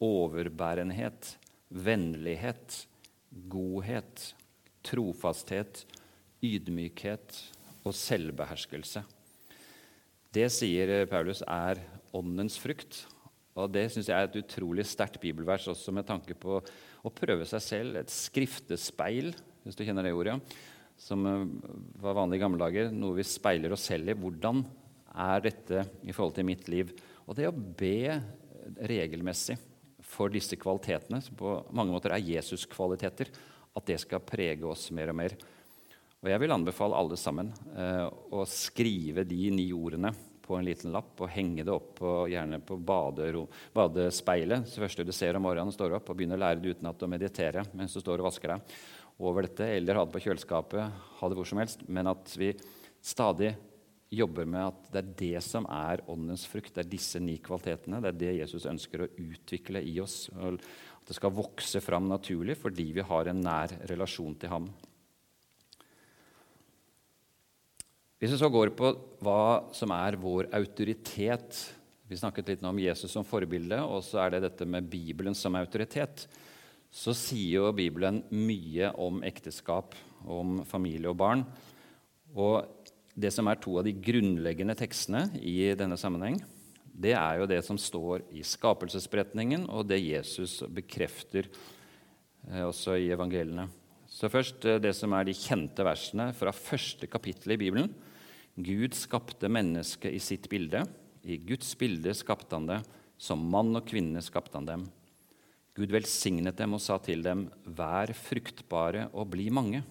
overbærenhet, 0.02 1.36
vennlighet, 1.70 2.86
godhet, 3.52 4.32
trofasthet, 4.84 5.86
ydmykhet 6.42 7.38
og 7.86 7.96
selvbeherskelse. 7.96 9.04
Det 10.32 10.48
sier 10.54 11.06
Paulus 11.12 11.44
er 11.46 11.82
åndens 12.16 12.58
frukt. 12.60 13.06
Og 13.60 13.72
Det 13.72 13.90
synes 13.92 14.08
jeg 14.08 14.16
er 14.16 14.30
et 14.30 14.40
utrolig 14.40 14.86
sterkt 14.88 15.20
bibelvers 15.20 15.68
også 15.68 15.92
med 15.92 16.08
tanke 16.08 16.36
på 16.40 16.62
å 17.04 17.14
prøve 17.14 17.46
seg 17.50 17.64
selv. 17.64 17.98
Et 18.00 18.12
skriftespeil, 18.12 19.34
hvis 19.66 19.76
du 19.76 19.84
kjenner 19.84 20.08
det 20.08 20.16
ordet, 20.16 20.38
som 21.02 21.26
eh, 21.28 21.50
var 22.02 22.16
vanlig 22.18 22.40
i 22.40 22.44
gamle 22.44 22.62
dager. 22.62 22.94
Noe 22.94 23.18
vi 23.20 23.28
speiler 23.28 23.74
oss 23.76 23.90
selv 23.90 24.14
i. 24.14 24.18
Hvordan 24.18 24.64
er 25.12 25.44
dette 25.44 25.84
i 26.06 26.16
forhold 26.16 26.38
til 26.38 26.48
mitt 26.48 26.70
liv? 26.72 26.94
Og 27.28 27.36
det 27.38 27.50
å 27.50 27.56
be 27.56 28.22
regelmessig 28.88 29.58
for 30.12 30.32
disse 30.34 30.58
kvalitetene, 30.60 31.22
som 31.24 31.38
på 31.40 31.56
mange 31.76 31.94
måter 31.94 32.14
er 32.16 32.26
Jesus-kvaliteter, 32.26 33.32
at 33.72 33.88
det 33.88 34.00
skal 34.04 34.24
prege 34.26 34.68
oss 34.68 34.90
mer 34.96 35.14
og 35.14 35.18
mer. 35.22 35.38
Og 36.22 36.30
Jeg 36.30 36.42
vil 36.44 36.54
anbefale 36.54 36.98
alle 36.98 37.18
sammen 37.18 37.50
eh, 37.74 38.06
å 38.06 38.44
skrive 38.46 39.24
de 39.26 39.48
ni 39.56 39.72
ordene 39.74 40.12
på 40.42 40.58
en 40.58 40.68
liten 40.68 40.92
lapp 40.94 41.22
og 41.24 41.32
henge 41.32 41.64
det 41.64 41.72
opp 41.74 41.94
på, 42.02 42.12
gjerne 42.30 42.60
på 42.66 42.76
badero, 42.78 43.46
badespeilet. 43.74 44.68
Så 44.68 44.84
første 44.84 45.06
du 45.08 45.14
ser 45.16 45.40
om 45.40 45.46
morgenen, 45.48 45.74
står 45.74 45.96
opp 45.98 46.12
og 46.12 46.20
begynner 46.20 46.38
å 46.38 46.44
lære 46.44 46.62
det 46.62 46.76
utenat 46.76 47.06
og 47.06 47.14
meditere 47.14 47.64
mens 47.78 47.96
du 47.96 48.02
står 48.04 48.22
og 48.22 48.28
vasker 48.28 48.56
deg 48.56 48.76
over 49.22 49.46
dette, 49.46 49.68
eller 49.78 50.00
ha 50.00 50.06
det 50.06 50.16
på 50.16 50.24
kjøleskapet, 50.24 51.02
ha 51.20 51.30
det 51.30 51.38
hvor 51.38 51.48
som 51.48 51.60
helst. 51.62 51.84
Men 51.88 52.10
at 52.10 52.32
vi 52.42 52.52
stadig 53.06 53.54
jobber 54.12 54.48
med 54.50 54.68
at 54.68 54.92
det 54.92 55.02
er 55.02 55.12
det 55.22 55.42
som 55.46 55.66
er 55.72 56.04
åndens 56.12 56.44
frukt. 56.50 56.74
Det 56.76 56.84
er 56.84 56.92
disse 56.92 57.20
ni 57.24 57.38
kvalitetene. 57.44 58.02
Det 58.04 58.12
er 58.12 58.20
det 58.20 58.38
Jesus 58.42 58.68
ønsker 58.68 59.06
å 59.06 59.12
utvikle 59.24 59.82
i 59.88 59.96
oss. 60.04 60.26
At 60.36 61.08
det 61.08 61.18
skal 61.18 61.34
vokse 61.36 61.82
fram 61.84 62.10
naturlig 62.12 62.58
fordi 62.60 62.92
vi 62.98 63.06
har 63.08 63.32
en 63.32 63.44
nær 63.46 63.74
relasjon 63.90 64.36
til 64.42 64.52
ham. 64.52 64.68
Hvis 68.22 68.36
vi 68.36 68.38
så 68.38 68.52
går 68.54 68.76
på 68.78 68.92
hva 69.26 69.72
som 69.74 69.94
er 69.96 70.20
vår 70.22 70.52
autoritet 70.54 71.64
Vi 72.12 72.20
snakket 72.20 72.52
litt 72.52 72.64
om 72.68 72.78
Jesus 72.78 73.14
som 73.16 73.24
forbilde, 73.24 73.78
og 73.88 74.02
så 74.04 74.20
er 74.20 74.34
det 74.34 74.42
dette 74.44 74.66
med 74.68 74.90
Bibelen 74.92 75.32
som 75.32 75.56
autoritet. 75.56 76.26
Så 76.92 77.14
sier 77.16 77.62
jo 77.62 77.70
Bibelen 77.72 78.18
mye 78.36 78.90
om 79.00 79.22
ekteskap, 79.24 79.96
om 80.28 80.60
familie 80.68 81.08
og 81.08 81.16
barn. 81.22 81.46
Og 82.36 82.81
det 83.16 83.32
som 83.36 83.48
er 83.52 83.60
to 83.60 83.78
av 83.80 83.86
de 83.88 83.94
grunnleggende 83.96 84.76
tekstene 84.80 85.28
i 85.40 85.74
denne 85.78 85.98
sammenheng, 86.00 86.40
det 86.92 87.14
er 87.18 87.40
jo 87.40 87.50
det 87.50 87.60
som 87.66 87.80
står 87.80 88.26
i 88.36 88.44
skapelsesberetningen, 88.46 89.66
og 89.72 89.88
det 89.90 90.02
Jesus 90.04 90.60
bekrefter 90.70 91.48
eh, 91.48 92.64
også 92.68 92.98
i 93.00 93.10
evangeliene. 93.14 93.68
Så 94.12 94.30
først 94.32 94.68
eh, 94.68 94.80
det 94.84 94.94
som 94.98 95.16
er 95.16 95.28
de 95.28 95.36
kjente 95.38 95.86
versene 95.88 96.30
fra 96.38 96.54
første 96.56 97.08
kapittel 97.10 97.56
i 97.56 97.62
Bibelen. 97.62 97.92
Gud 98.60 98.96
skapte 98.98 99.50
mennesket 99.50 100.14
i 100.14 100.22
sitt 100.22 100.50
bilde. 100.52 100.84
I 101.24 101.40
Guds 101.40 101.72
bilde 101.80 102.14
skapte 102.18 102.58
han 102.58 102.68
det. 102.70 102.82
Som 103.22 103.44
mann 103.54 103.72
og 103.78 103.88
kvinne 103.88 104.22
skapte 104.26 104.58
han 104.60 104.68
dem. 104.68 104.86
Gud 105.78 105.94
velsignet 105.94 106.58
dem 106.60 106.76
og 106.76 106.82
sa 106.84 106.98
til 107.00 107.24
dem, 107.24 107.48
Vær 107.64 108.12
fruktbare 108.18 109.08
og 109.16 109.32
bli 109.34 109.48
mange. 109.54 109.86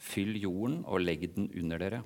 Fyll 0.00 0.36
jorden 0.40 0.80
og 0.86 1.02
legg 1.04 1.28
den 1.36 1.50
under 1.60 1.82
dere. 1.82 2.04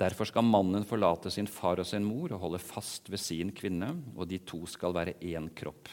Derfor 0.00 0.24
skal 0.24 0.46
mannen 0.46 0.86
forlate 0.88 1.28
sin 1.32 1.48
far 1.50 1.82
og 1.82 1.88
sin 1.88 2.06
mor 2.06 2.32
og 2.32 2.40
holde 2.46 2.60
fast 2.62 3.10
ved 3.12 3.20
sin 3.20 3.50
kvinne, 3.52 3.92
og 4.16 4.28
de 4.30 4.38
to 4.48 4.62
skal 4.70 4.94
være 4.96 5.18
én 5.20 5.50
kropp. 5.52 5.90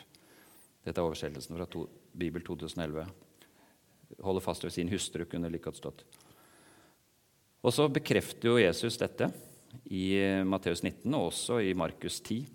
Dette 0.85 1.01
er 1.01 1.03
oversettelsen 1.03 1.57
fra 1.57 1.67
to, 1.67 1.83
Bibel 2.15 2.45
2011. 2.45 3.03
Holde 4.23 4.43
fast 4.45 4.63
ved 4.63 4.71
sin 4.71 4.91
hustru 4.91 5.25
kunne 5.27 5.51
like 5.51 5.67
godt 5.67 5.81
stått. 5.81 6.05
Og 7.67 7.73
så 7.75 7.89
bekrefter 7.91 8.47
jo 8.47 8.61
Jesus 8.61 8.95
dette 9.01 9.27
i 9.91 10.15
Matteus 10.47 10.85
19 10.85 11.11
og 11.17 11.33
også 11.33 11.59
i 11.65 11.75
Markus 11.75 12.21
10. 12.21 12.45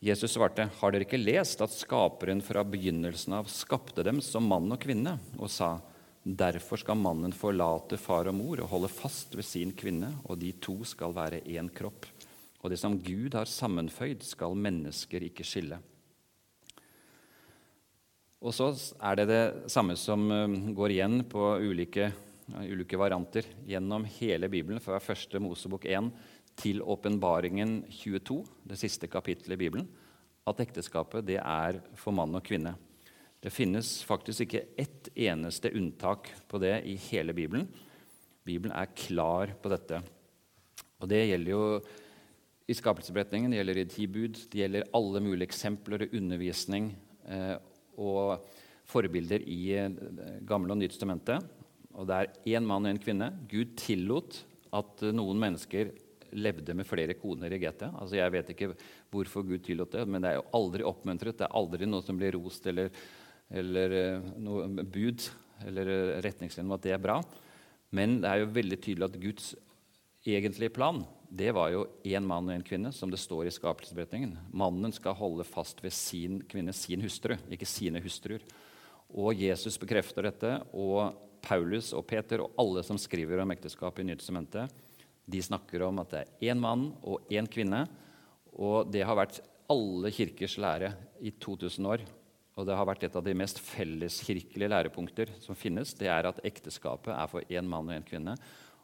Jesus 0.00 0.32
svarte, 0.32 0.70
'Har 0.70 0.92
dere 0.92 1.04
ikke 1.04 1.18
lest 1.18 1.60
at 1.60 1.74
Skaperen 1.74 2.40
fra 2.40 2.62
begynnelsen 2.62 3.34
av 3.34 3.50
skapte 3.50 4.04
dem 4.04 4.20
som 4.22 4.46
mann 4.46 4.70
og 4.72 4.80
kvinne?' 4.80 5.18
og 5.36 5.50
sa, 5.50 5.80
'Derfor 6.26 6.76
skal 6.76 6.96
mannen 6.96 7.32
forlate 7.32 7.96
far 7.96 8.28
og 8.28 8.34
mor 8.34 8.60
og 8.60 8.68
holde 8.68 8.88
fast 8.88 9.36
ved 9.36 9.44
sin 9.44 9.72
kvinne,' 9.72 10.18
'og 10.24 10.38
de 10.38 10.52
to 10.52 10.84
skal 10.84 11.14
være 11.14 11.40
én 11.46 11.70
kropp.' 11.70 12.06
'Og 12.62 12.70
det 12.70 12.78
som 12.78 12.98
Gud 12.98 13.34
har 13.34 13.44
sammenføyd, 13.44 14.22
skal 14.22 14.54
mennesker 14.54 15.22
ikke 15.22 15.44
skille.' 15.44 15.78
Og 18.40 18.54
så 18.54 18.70
er 19.02 19.16
det 19.16 19.26
det 19.28 19.70
samme 19.70 19.96
som 19.98 20.30
um, 20.30 20.74
går 20.74 20.94
igjen 20.94 21.24
på 21.26 21.58
ulike, 21.58 22.12
ulike 22.54 22.98
varianter 22.98 23.42
gjennom 23.66 24.04
hele 24.04 24.48
Bibelen, 24.48 24.78
fra 24.80 25.00
første 25.02 25.40
Mosebok 25.42 25.84
1 25.84 26.12
til 26.58 26.82
åpenbaringen 26.82 27.80
22, 27.90 28.44
det 28.62 28.78
siste 28.78 29.10
kapittelet 29.10 29.58
i 29.58 29.62
Bibelen, 29.64 29.88
at 30.46 30.60
ekteskapet 30.62 31.26
det 31.26 31.40
er 31.42 31.80
for 31.98 32.14
mann 32.14 32.34
og 32.38 32.44
kvinne. 32.46 32.76
Det 33.38 33.52
finnes 33.54 34.00
faktisk 34.02 34.46
ikke 34.46 34.64
ett 34.80 35.10
eneste 35.14 35.70
unntak 35.78 36.32
på 36.50 36.58
det 36.58 36.80
i 36.90 36.96
hele 37.08 37.34
Bibelen. 37.36 37.68
Bibelen 38.42 38.74
er 38.74 38.90
klar 38.98 39.52
på 39.62 39.70
dette. 39.70 40.00
Og 40.98 41.06
det 41.10 41.20
gjelder 41.28 41.52
jo 41.52 41.62
i 42.68 42.76
skapelsesberetningen, 42.76 43.52
det 43.52 43.60
gjelder 43.60 43.80
i 43.80 43.86
ti 43.88 44.08
bud, 44.10 44.40
det 44.50 44.62
gjelder 44.64 44.90
alle 44.96 45.22
mulige 45.24 45.48
eksempler 45.48 46.04
og 46.04 46.16
undervisning 46.18 46.90
eh, 47.30 47.54
og 47.96 48.42
forbilder 48.88 49.46
i 49.48 49.60
eh, 49.78 50.02
Gamle 50.48 50.74
og 50.74 50.80
Nye 50.80 50.90
testamentet. 50.90 51.46
Og 51.94 52.10
det 52.10 52.18
er 52.18 52.58
én 52.58 52.66
mann 52.66 52.84
og 52.84 52.92
én 52.92 53.00
kvinne. 53.00 53.30
Gud 53.48 53.72
tillot 53.78 54.42
at 54.74 55.06
noen 55.14 55.38
mennesker 55.40 55.94
levde 56.36 56.74
med 56.76 56.86
flere 56.86 57.16
koner 57.16 57.54
i 57.54 57.60
GT. 57.62 57.86
Altså, 57.88 58.18
jeg 58.18 58.34
vet 58.34 58.52
ikke 58.52 58.72
hvorfor 59.14 59.46
Gud 59.46 59.62
tillot 59.64 59.94
det, 59.94 60.04
men 60.04 60.22
det 60.22 60.34
er 60.34 60.40
jo 60.40 60.48
aldri 60.58 60.84
oppmuntret. 60.86 61.38
Det 61.38 61.46
er 61.46 61.56
aldri 61.56 61.88
noe 61.88 62.04
som 62.04 62.18
blir 62.20 62.36
rost 62.36 62.66
eller, 62.68 62.92
eller 63.50 63.94
eh, 63.96 64.32
noe 64.40 64.66
bud 64.84 65.24
eller 65.66 65.90
eh, 65.92 66.16
retningslinjer 66.24 66.68
om 66.68 66.76
at 66.76 66.84
det 66.84 66.94
er 66.96 67.02
bra. 67.02 67.20
Men 67.94 68.18
det 68.22 68.30
er 68.30 68.42
jo 68.42 68.52
veldig 68.56 68.80
tydelig 68.84 69.08
at 69.08 69.20
Guds 69.22 69.54
egentlige 70.28 70.74
plan 70.74 71.04
det 71.28 71.50
var 71.52 71.68
jo 71.72 71.84
én 72.08 72.24
mann 72.24 72.48
og 72.48 72.54
én 72.54 72.64
kvinne, 72.64 72.88
som 72.92 73.10
det 73.12 73.20
står 73.20 73.48
i 73.48 73.52
skapelsesberetningen. 73.52 74.32
Mannen 74.56 74.94
skal 74.96 75.16
holde 75.18 75.44
fast 75.44 75.82
ved 75.84 75.92
sin 75.92 76.38
kvinne, 76.48 76.72
sin 76.72 77.04
hustru, 77.04 77.34
ikke 77.52 77.68
sine 77.68 78.00
hustruer. 78.00 78.44
Og 79.12 79.36
Jesus 79.36 79.76
bekrefter 79.80 80.24
dette, 80.24 80.54
og 80.72 81.12
Paulus 81.44 81.92
og 81.96 82.06
Peter 82.08 82.42
og 82.42 82.56
alle 82.60 82.82
som 82.84 83.00
skriver 83.00 83.42
om 83.42 83.52
ekteskap 83.52 84.00
i 84.00 84.06
Nytestamentet, 84.08 84.72
de 85.28 85.44
snakker 85.44 85.84
om 85.84 86.00
at 86.00 86.14
det 86.14 86.22
er 86.24 86.52
én 86.52 86.60
mann 86.60 86.88
og 87.04 87.28
én 87.28 87.48
kvinne. 87.48 87.84
Og 88.56 88.88
det 88.88 89.04
har 89.04 89.18
vært 89.18 89.42
alle 89.68 90.10
kirkers 90.16 90.56
lære 90.56 90.94
i 91.20 91.34
2000 91.36 91.92
år. 91.92 92.06
Og 92.58 92.66
det 92.66 92.74
har 92.74 92.88
vært 92.88 93.04
et 93.06 93.16
av 93.16 93.22
de 93.22 93.36
mest 93.38 93.60
felleskirkelige 93.62 94.70
lærepunkter 94.72 95.30
som 95.44 95.54
finnes. 95.58 95.92
Det 95.94 96.08
er 96.10 96.26
at 96.26 96.40
ekteskapet 96.46 97.12
er 97.14 97.30
for 97.30 97.46
én 97.46 97.68
mann 97.70 97.86
og 97.86 97.94
én 97.94 98.06
kvinne. 98.06 98.34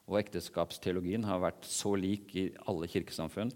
Og 0.07 0.21
ekteskapsteologien 0.21 1.25
har 1.27 1.43
vært 1.43 1.67
så 1.67 1.95
lik 1.99 2.31
i 2.39 2.45
alle 2.71 2.87
kirkesamfunn. 2.93 3.51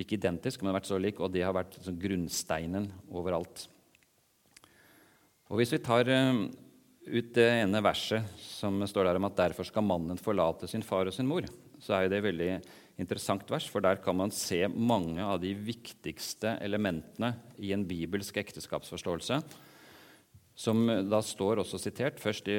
Ikke 0.00 0.16
identisk, 0.16 0.62
men 0.62 0.72
har 0.72 0.78
vært 0.78 0.88
så 0.88 0.98
lik, 0.98 1.20
og 1.20 1.34
det 1.34 1.44
har 1.44 1.54
vært 1.54 1.76
sånn 1.84 2.00
grunnsteinen 2.00 2.88
overalt. 3.12 3.66
Og 5.52 5.60
Hvis 5.60 5.74
vi 5.74 5.82
tar 5.84 6.08
uh, 6.08 6.46
ut 7.04 7.34
det 7.36 7.50
ene 7.60 7.84
verset 7.84 8.24
som 8.40 8.80
står 8.88 9.10
der 9.10 9.20
om 9.20 9.28
at 9.28 9.36
derfor 9.42 9.68
skal 9.68 9.84
mannen 9.84 10.18
forlate 10.18 10.70
sin 10.70 10.82
far 10.82 11.10
og 11.10 11.14
sin 11.14 11.28
mor, 11.28 11.44
så 11.84 11.98
er 11.98 12.08
det 12.08 12.22
et 12.22 12.26
veldig 12.30 12.50
interessant 13.00 13.48
vers, 13.50 13.66
for 13.68 13.84
der 13.84 13.98
kan 14.02 14.16
man 14.16 14.32
se 14.34 14.62
mange 14.70 15.22
av 15.22 15.40
de 15.42 15.52
viktigste 15.56 16.56
elementene 16.64 17.34
i 17.58 17.74
en 17.74 17.84
bibelsk 17.86 18.38
ekteskapsforståelse, 18.40 19.40
som 20.54 20.84
da 21.10 21.18
står 21.18 21.58
også 21.64 21.80
sitert 21.82 22.20
først 22.22 22.46
i 22.52 22.58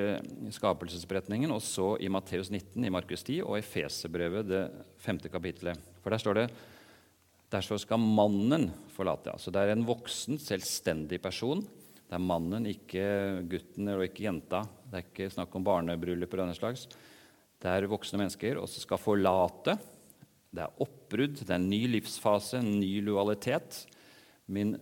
skapelsesberetningen, 0.51 1.53
og 1.55 1.63
så 1.63 1.93
i 2.03 2.11
Matteus 2.11 2.51
19, 2.51 2.83
i 2.83 2.91
Markus 2.91 3.23
10 3.23 3.39
og 3.45 3.55
i 3.61 3.63
Feserbrevet, 3.63 4.49
det 4.49 4.63
femte 4.99 5.31
kapitlet. 5.31 5.79
For 6.03 6.11
der 6.11 6.23
står 6.23 6.41
det 6.41 6.49
Derfor 7.55 7.77
skal 7.79 8.01
mannen 8.01 8.65
forlate. 8.95 9.29
Altså 9.31 9.51
det 9.53 9.61
er 9.61 9.71
en 9.71 9.85
voksen, 9.87 10.39
selvstendig 10.41 11.19
person. 11.23 11.61
Det 11.61 12.17
er 12.17 12.23
mannen, 12.23 12.65
ikke 12.67 13.05
gutten 13.47 13.91
og 13.93 14.01
ikke 14.03 14.25
jenta. 14.25 14.63
Det 14.89 14.97
er 14.97 15.05
ikke 15.05 15.29
snakk 15.31 15.53
om 15.55 15.63
barnebryllup 15.63 16.33
eller 16.33 16.47
denne 16.47 16.57
slags. 16.57 16.87
Det 17.65 17.71
er 17.73 17.87
voksne 17.89 18.19
mennesker 18.21 18.59
og 18.61 18.69
som 18.69 18.83
skal 18.83 19.01
forlate. 19.01 19.73
Det 20.53 20.61
er 20.61 20.81
oppbrudd, 20.85 21.39
det 21.41 21.49
er 21.49 21.57
en 21.57 21.71
ny 21.71 21.81
livsfase, 21.95 22.59
en 22.59 22.75
ny 22.77 22.99
lojalitet. 23.01 23.79
Min, 24.53 24.75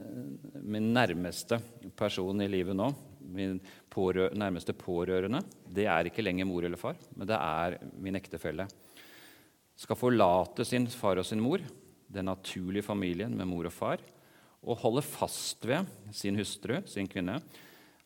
min 0.60 0.89
nærmeste 0.91 1.62
person 1.96 2.43
i 2.43 2.50
livet 2.52 2.76
nå, 2.76 2.89
min 3.24 3.62
pårø 3.93 4.28
nærmeste 4.36 4.76
pårørende, 4.76 5.39
det 5.72 5.86
er 5.88 6.10
ikke 6.10 6.26
lenger 6.26 6.50
mor 6.50 6.67
eller 6.67 6.82
far, 6.82 7.00
men 7.15 7.30
det 7.30 7.38
er 7.38 7.78
min 8.04 8.19
ektefelle. 8.19 8.67
Skal 9.80 9.98
forlate 9.98 10.67
sin 10.67 10.89
far 10.91 11.22
og 11.22 11.30
sin 11.30 11.39
mor, 11.39 11.63
den 12.12 12.28
naturlige 12.28 12.84
familien 12.84 13.32
med 13.39 13.48
mor 13.48 13.72
og 13.72 13.74
far, 13.74 14.04
og 14.60 14.84
holde 14.84 15.06
fast 15.08 15.63
ved 15.67 15.88
sin 16.12 16.36
hustru, 16.36 16.82
sin 16.91 17.08
kvinne, 17.08 17.39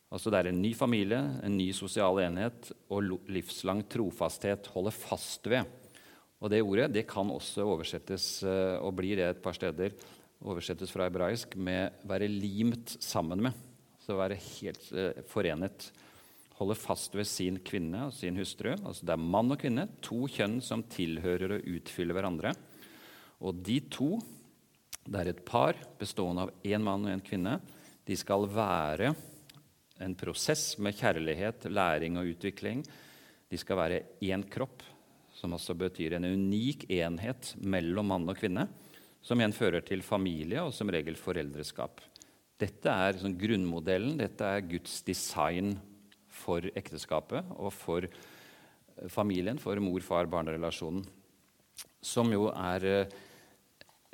Altså 0.08 0.32
Det 0.32 0.40
er 0.40 0.50
en 0.54 0.62
ny 0.64 0.72
familie, 0.78 1.20
en 1.44 1.58
ny 1.60 1.68
sosial 1.76 2.22
enhet 2.24 2.72
og 2.90 3.20
livslang 3.28 3.84
trofasthet. 3.92 4.70
holder 4.72 4.92
fast 4.96 5.48
ved. 5.48 5.66
Og 6.40 6.50
Det 6.50 6.62
ordet 6.62 6.94
det 6.94 7.08
kan 7.08 7.28
også 7.28 7.66
oversettes, 7.66 8.44
eh, 8.44 8.78
og 8.80 8.96
blir 8.96 9.18
det 9.18 9.26
et 9.26 9.42
par 9.42 9.54
steder, 9.54 9.92
oversettes 10.44 10.92
fra 10.92 11.10
hebraisk 11.10 11.56
med 11.58 11.92
'være 12.06 12.30
limt 12.30 12.98
sammen 13.02 13.42
med'. 13.42 13.54
Så 14.00 14.16
være 14.16 14.36
helt 14.36 14.94
eh, 14.94 15.24
forenet. 15.28 15.92
Holde 16.56 16.76
fast 16.76 17.14
ved 17.14 17.26
sin 17.26 17.60
kvinne 17.60 18.06
og 18.06 18.14
sin 18.14 18.36
hustru. 18.36 18.72
Altså 18.86 19.02
Det 19.02 19.10
er 19.10 19.18
mann 19.18 19.52
og 19.52 19.60
kvinne, 19.60 19.90
to 20.02 20.26
kjønn 20.28 20.62
som 20.62 20.84
tilhører 20.84 21.58
og 21.58 21.68
utfyller 21.68 22.14
hverandre. 22.14 22.56
Og 23.42 23.62
de 23.62 23.80
to, 23.82 24.20
det 25.06 25.20
er 25.20 25.30
et 25.30 25.46
par 25.46 25.74
bestående 26.00 26.44
av 26.44 26.52
én 26.64 26.82
mann 26.82 27.06
og 27.06 27.12
én 27.12 27.22
kvinne, 27.22 27.62
de 28.06 28.16
skal 28.16 28.48
være 28.48 29.16
en 30.04 30.16
prosess 30.18 30.78
med 30.82 30.96
kjærlighet, 30.98 31.68
læring 31.72 32.18
og 32.20 32.30
utvikling. 32.34 32.84
De 33.50 33.58
skal 33.60 33.80
være 33.80 34.02
én 34.22 34.44
kropp, 34.50 34.84
som 35.34 35.54
også 35.54 35.76
betyr 35.78 36.18
en 36.18 36.28
unik 36.28 36.88
enhet 36.92 37.54
mellom 37.62 38.10
mann 38.12 38.30
og 38.30 38.38
kvinne, 38.40 38.68
som 39.22 39.40
igjen 39.40 39.56
fører 39.56 39.84
til 39.86 40.04
familie 40.06 40.64
og 40.64 40.74
som 40.76 40.90
regel 40.94 41.18
foreldreskap. 41.20 42.02
Dette 42.58 42.90
er 42.90 43.20
sånn 43.22 43.38
grunnmodellen, 43.38 44.18
dette 44.18 44.46
er 44.46 44.66
Guds 44.66 45.02
design 45.06 45.76
for 46.34 46.66
ekteskapet 46.78 47.54
og 47.58 47.70
for 47.76 48.08
familien, 49.14 49.60
for 49.62 49.78
mor-far-barn-relasjonen, 49.82 51.04
som 52.02 52.32
jo 52.34 52.48
er 52.50 52.86
eh, 52.88 53.18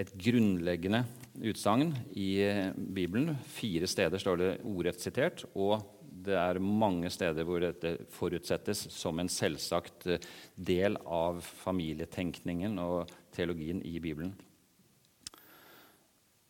et 0.01 0.11
grunnleggende 0.17 1.03
utsagn 1.41 1.93
i 2.13 2.41
eh, 2.43 2.71
Bibelen. 2.75 3.35
Fire 3.47 3.87
steder 3.87 4.21
står 4.21 4.39
det 4.39 4.51
ordrett 4.67 5.01
sitert, 5.01 5.45
og 5.53 5.81
det 6.23 6.35
er 6.37 6.61
mange 6.61 7.09
steder 7.11 7.45
hvor 7.47 7.63
dette 7.63 7.95
forutsettes 8.13 8.85
som 8.93 9.19
en 9.19 9.31
selvsagt 9.31 10.07
eh, 10.13 10.27
del 10.55 10.97
av 11.05 11.41
familietenkningen 11.63 12.77
og 12.83 13.11
teologien 13.33 13.81
i 13.85 13.97
Bibelen. 14.03 14.33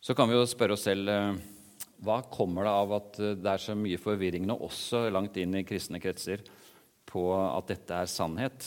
Så 0.04 0.12
kan 0.16 0.28
vi 0.28 0.36
jo 0.36 0.44
spørre 0.48 0.76
oss 0.76 0.84
selv 0.84 1.08
eh, 1.08 1.42
hva 2.04 2.20
kommer 2.28 2.66
det 2.66 2.74
av 2.76 2.98
at 2.98 3.22
det 3.40 3.50
er 3.54 3.62
så 3.62 3.76
mye 3.78 4.00
forvirring 4.00 4.44
nå, 4.44 4.58
også 4.60 5.06
langt 5.14 5.38
inn 5.40 5.56
i 5.56 5.64
kristne 5.64 6.02
kretser, 6.02 6.44
på 7.08 7.30
at 7.32 7.70
dette 7.70 7.96
er 7.96 8.10
sannhet? 8.10 8.66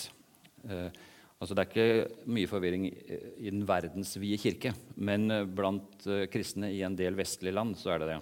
Altså, 1.37 1.53
det 1.53 1.63
er 1.63 1.69
ikke 1.69 2.31
mye 2.33 2.49
forvirring 2.49 2.87
i 2.89 3.51
den 3.51 3.61
verdensvide 3.69 4.39
kirke, 4.41 4.71
men 4.97 5.29
eh, 5.29 5.45
blant 5.45 6.07
eh, 6.09 6.25
kristne 6.33 6.71
i 6.73 6.81
en 6.85 6.97
del 6.97 7.17
vestlige 7.17 7.53
land 7.53 7.77
så 7.77 7.93
er 7.93 8.01
det 8.01 8.07
det. 8.15 8.17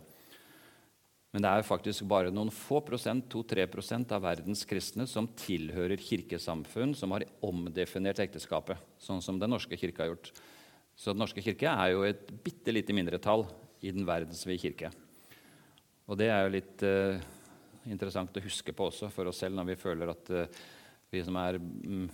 Men 1.36 1.44
det 1.44 1.52
er 1.52 1.68
faktisk 1.68 2.06
bare 2.08 2.32
noen 2.32 2.52
få 2.52 2.82
prosent, 2.88 3.26
2-3 3.32 3.66
prosent 3.72 4.12
av 4.16 4.24
verdens 4.24 4.62
kristne 4.68 5.04
som 5.08 5.28
tilhører 5.36 6.00
kirkesamfunn 6.00 6.94
som 6.96 7.12
har 7.12 7.26
omdefinert 7.44 8.22
ekteskapet, 8.24 8.80
sånn 9.04 9.24
som 9.24 9.40
Den 9.40 9.52
norske 9.52 9.76
kirke 9.80 10.04
har 10.04 10.14
gjort. 10.14 10.32
Så 10.96 11.12
Den 11.12 11.20
norske 11.24 11.44
kirke 11.44 11.68
er 11.68 11.92
jo 11.92 12.06
et 12.08 12.32
bitte 12.44 12.72
lite 12.72 12.96
mindretall 12.96 13.44
i 13.84 13.92
den 13.92 14.08
verdensvide 14.08 14.62
kirke. 14.64 14.92
Og 16.08 16.16
det 16.20 16.30
er 16.32 16.46
jo 16.46 16.56
litt 16.56 16.86
uh, 16.88 17.20
interessant 17.92 18.40
å 18.40 18.46
huske 18.46 18.72
på 18.72 18.88
også 18.88 19.12
for 19.12 19.28
oss 19.28 19.44
selv 19.44 19.60
når 19.60 19.74
vi 19.74 19.80
føler 19.82 20.12
at 20.16 20.32
uh, 20.32 20.64
vi 21.16 21.24
som 21.26 21.38
er 21.40 21.60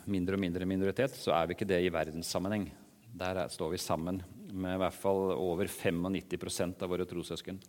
mindre 0.06 0.38
og 0.38 0.43
mindre 0.43 0.68
minoritet, 0.70 1.16
så 1.18 1.34
er 1.36 1.49
vi 1.49 1.58
ikke 1.58 1.70
det 1.70 1.82
i 1.84 1.91
verdenssammenheng. 1.93 2.70
Der 3.18 3.43
står 3.52 3.74
vi 3.74 3.82
sammen 3.82 4.22
med 4.52 4.76
i 4.78 4.82
hvert 4.82 4.95
fall 4.95 5.34
over 5.34 5.68
95% 5.68 6.84
av 6.84 6.91
våre 6.91 7.08
trossøsken. 7.10 7.60